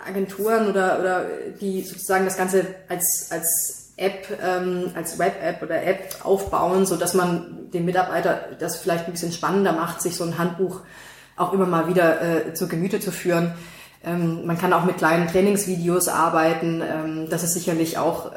[0.06, 1.24] Agenturen oder, oder
[1.58, 7.14] die sozusagen das Ganze als, als App, ähm, als Web-App oder App aufbauen, so dass
[7.14, 10.82] man den Mitarbeiter das vielleicht ein bisschen spannender macht, sich so ein Handbuch
[11.36, 13.54] auch immer mal wieder äh, zur Gemüte zu führen.
[14.08, 16.80] Ähm, man kann auch mit kleinen Trainingsvideos arbeiten.
[16.82, 18.36] Ähm, das ist sicherlich auch äh,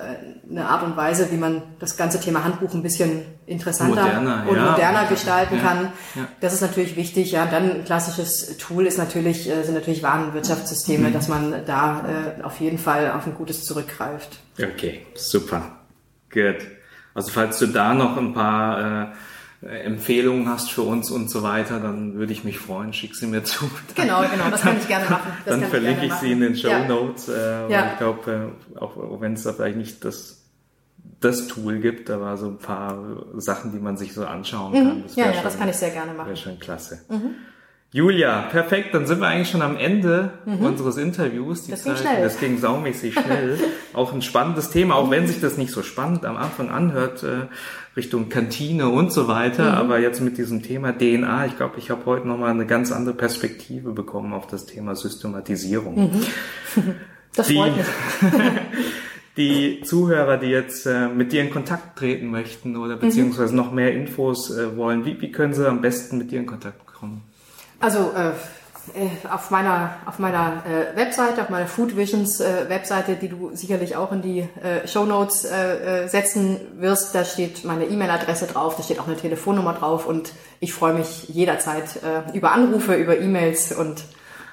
[0.49, 4.55] eine Art und Weise, wie man das ganze Thema Handbuch ein bisschen interessanter Moderner, und
[4.57, 4.72] ja.
[4.72, 5.93] moderner gestalten Ja, kann.
[6.15, 6.28] ja.
[6.41, 7.32] Das ist natürlich wichtig.
[7.32, 11.13] Ja, dann ein klassisches Tool ist natürlich, äh, sind natürlich Warenwirtschaftssysteme, Mhm.
[11.13, 12.03] dass man da
[12.39, 14.39] äh, auf jeden Fall auf ein gutes zurückgreift.
[14.61, 15.63] Okay, super.
[16.32, 16.57] Gut.
[17.13, 19.07] Also falls du da noch ein paar äh,
[19.62, 22.93] Empfehlungen hast für uns und so weiter, dann würde ich mich freuen.
[22.93, 23.66] Schick sie mir zu.
[23.95, 25.32] Genau, genau, das kann ich gerne machen.
[25.45, 26.55] Das dann verlinke ich, gerne sie in den.
[26.55, 26.88] Show Ja.
[26.88, 27.30] Notes.
[27.30, 27.91] Äh, Ja.
[27.91, 30.41] Ich glaube, äh, auch, wenn es da vielleicht nicht das,
[31.20, 32.97] das Tool gibt, aber so ein paar
[33.36, 35.03] Sachen, die man sich so anschauen kann.
[35.03, 35.20] Das Mhm.
[35.24, 36.28] Ja, ja, das schon- kann ich sehr gerne machen.
[36.28, 37.01] Wäre schon klasse.
[37.93, 38.93] Julia, perfekt.
[38.93, 41.63] Dann sind wir eigentlich schon am Ende unseres Interviews.
[41.63, 41.75] Die Mhm.
[41.75, 42.23] Das ging Zeit, schnell.
[42.23, 43.59] Das ging saumäßig schnell.
[43.93, 47.47] auch ein spannendes Thema, auch wenn sich das nicht so spannend am Anfang anhört, äh,
[47.97, 49.63] Richtung Kantine und so weiter.
[49.71, 49.77] Mhm.
[49.77, 53.13] Aber jetzt mit diesem Thema DNA, ich glaube, ich habe heute nochmal eine ganz andere
[53.13, 56.21] Perspektive bekommen auf das Thema Systematisierung.
[57.33, 57.85] Das Die- freut mich.
[59.37, 63.93] Die Zuhörer, die jetzt äh, mit dir in Kontakt treten möchten oder beziehungsweise noch mehr
[63.93, 67.21] Infos äh, wollen, wie, wie können sie am besten mit dir in Kontakt kommen?
[67.82, 68.29] Also äh,
[68.95, 73.51] äh, auf meiner auf meiner äh, Webseite, auf meiner Food Visions äh, Webseite, die du
[73.53, 78.47] sicherlich auch in die äh, Show Notes äh, äh, setzen wirst, da steht meine E-Mail-Adresse
[78.47, 82.95] drauf, da steht auch eine Telefonnummer drauf und ich freue mich jederzeit äh, über Anrufe,
[82.95, 84.03] über E-Mails und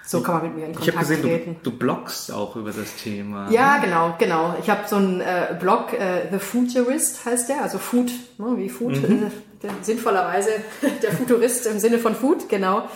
[0.04, 1.56] so kann man mit mir in Ich Kontakt gesehen, treten.
[1.62, 3.50] du, du bloggst auch über das Thema.
[3.50, 4.54] Ja, genau, genau.
[4.62, 8.70] Ich habe so einen äh, Blog, äh, The Futurist heißt der, also Food, ne, wie
[8.70, 9.30] Food, äh,
[9.62, 10.50] der, sinnvollerweise
[11.02, 12.88] der Futurist im Sinne von Food, genau.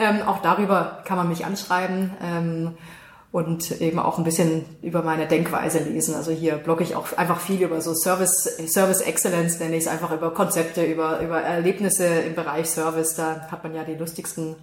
[0.00, 2.74] Ähm, auch darüber kann man mich anschreiben ähm,
[3.32, 6.14] und eben auch ein bisschen über meine Denkweise lesen.
[6.14, 9.88] Also hier blogge ich auch einfach viel über so Service, Service Excellence, nenne ich es
[9.88, 13.14] einfach über Konzepte, über, über Erlebnisse im Bereich Service.
[13.14, 14.56] Da hat man ja die lustigsten,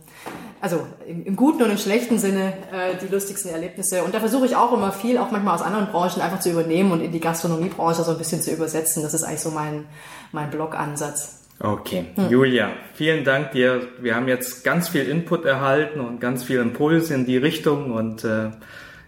[0.59, 4.03] also im, im guten und im schlechten Sinne äh, die lustigsten Erlebnisse.
[4.03, 6.91] Und da versuche ich auch immer viel, auch manchmal aus anderen Branchen einfach zu übernehmen
[6.91, 9.03] und in die Gastronomiebranche so ein bisschen zu übersetzen.
[9.03, 9.85] Das ist eigentlich so mein,
[10.31, 11.46] mein Blog-Ansatz.
[11.59, 13.87] Okay, Julia, vielen Dank dir.
[13.99, 18.23] Wir haben jetzt ganz viel Input erhalten und ganz viel Impuls in die Richtung und
[18.23, 18.51] äh,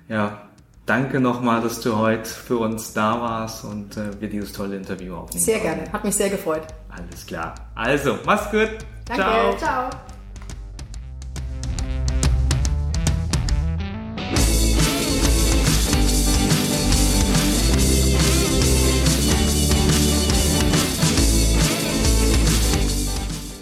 [0.08, 0.50] ja,
[0.88, 5.16] danke nochmal, dass du heute für uns da warst und äh, wir dieses tolle Interview
[5.16, 5.44] aufnehmen.
[5.44, 5.76] Sehr konnten.
[5.76, 6.64] gerne, hat mich sehr gefreut.
[6.90, 7.54] Alles klar.
[7.76, 8.70] Also, mach's gut.
[9.06, 9.58] Danke, Ciao.
[9.58, 9.90] ciao.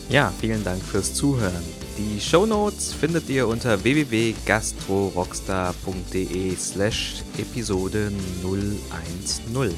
[0.10, 1.66] Ja, vielen Dank fürs Zuhören.
[1.98, 8.10] Die Shownotes findet ihr unter www.gastrorockstar.de slash Episode
[8.42, 9.76] 010.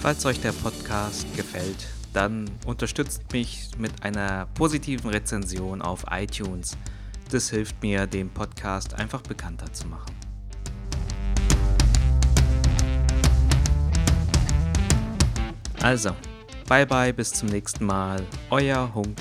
[0.00, 6.76] Falls euch der Podcast gefällt, dann unterstützt mich mit einer positiven Rezension auf iTunes.
[7.30, 10.25] Das hilft mir, den Podcast einfach bekannter zu machen.
[15.82, 16.10] Also,
[16.68, 18.22] bye bye, bis zum nächsten Mal.
[18.50, 19.16] Euer Hunk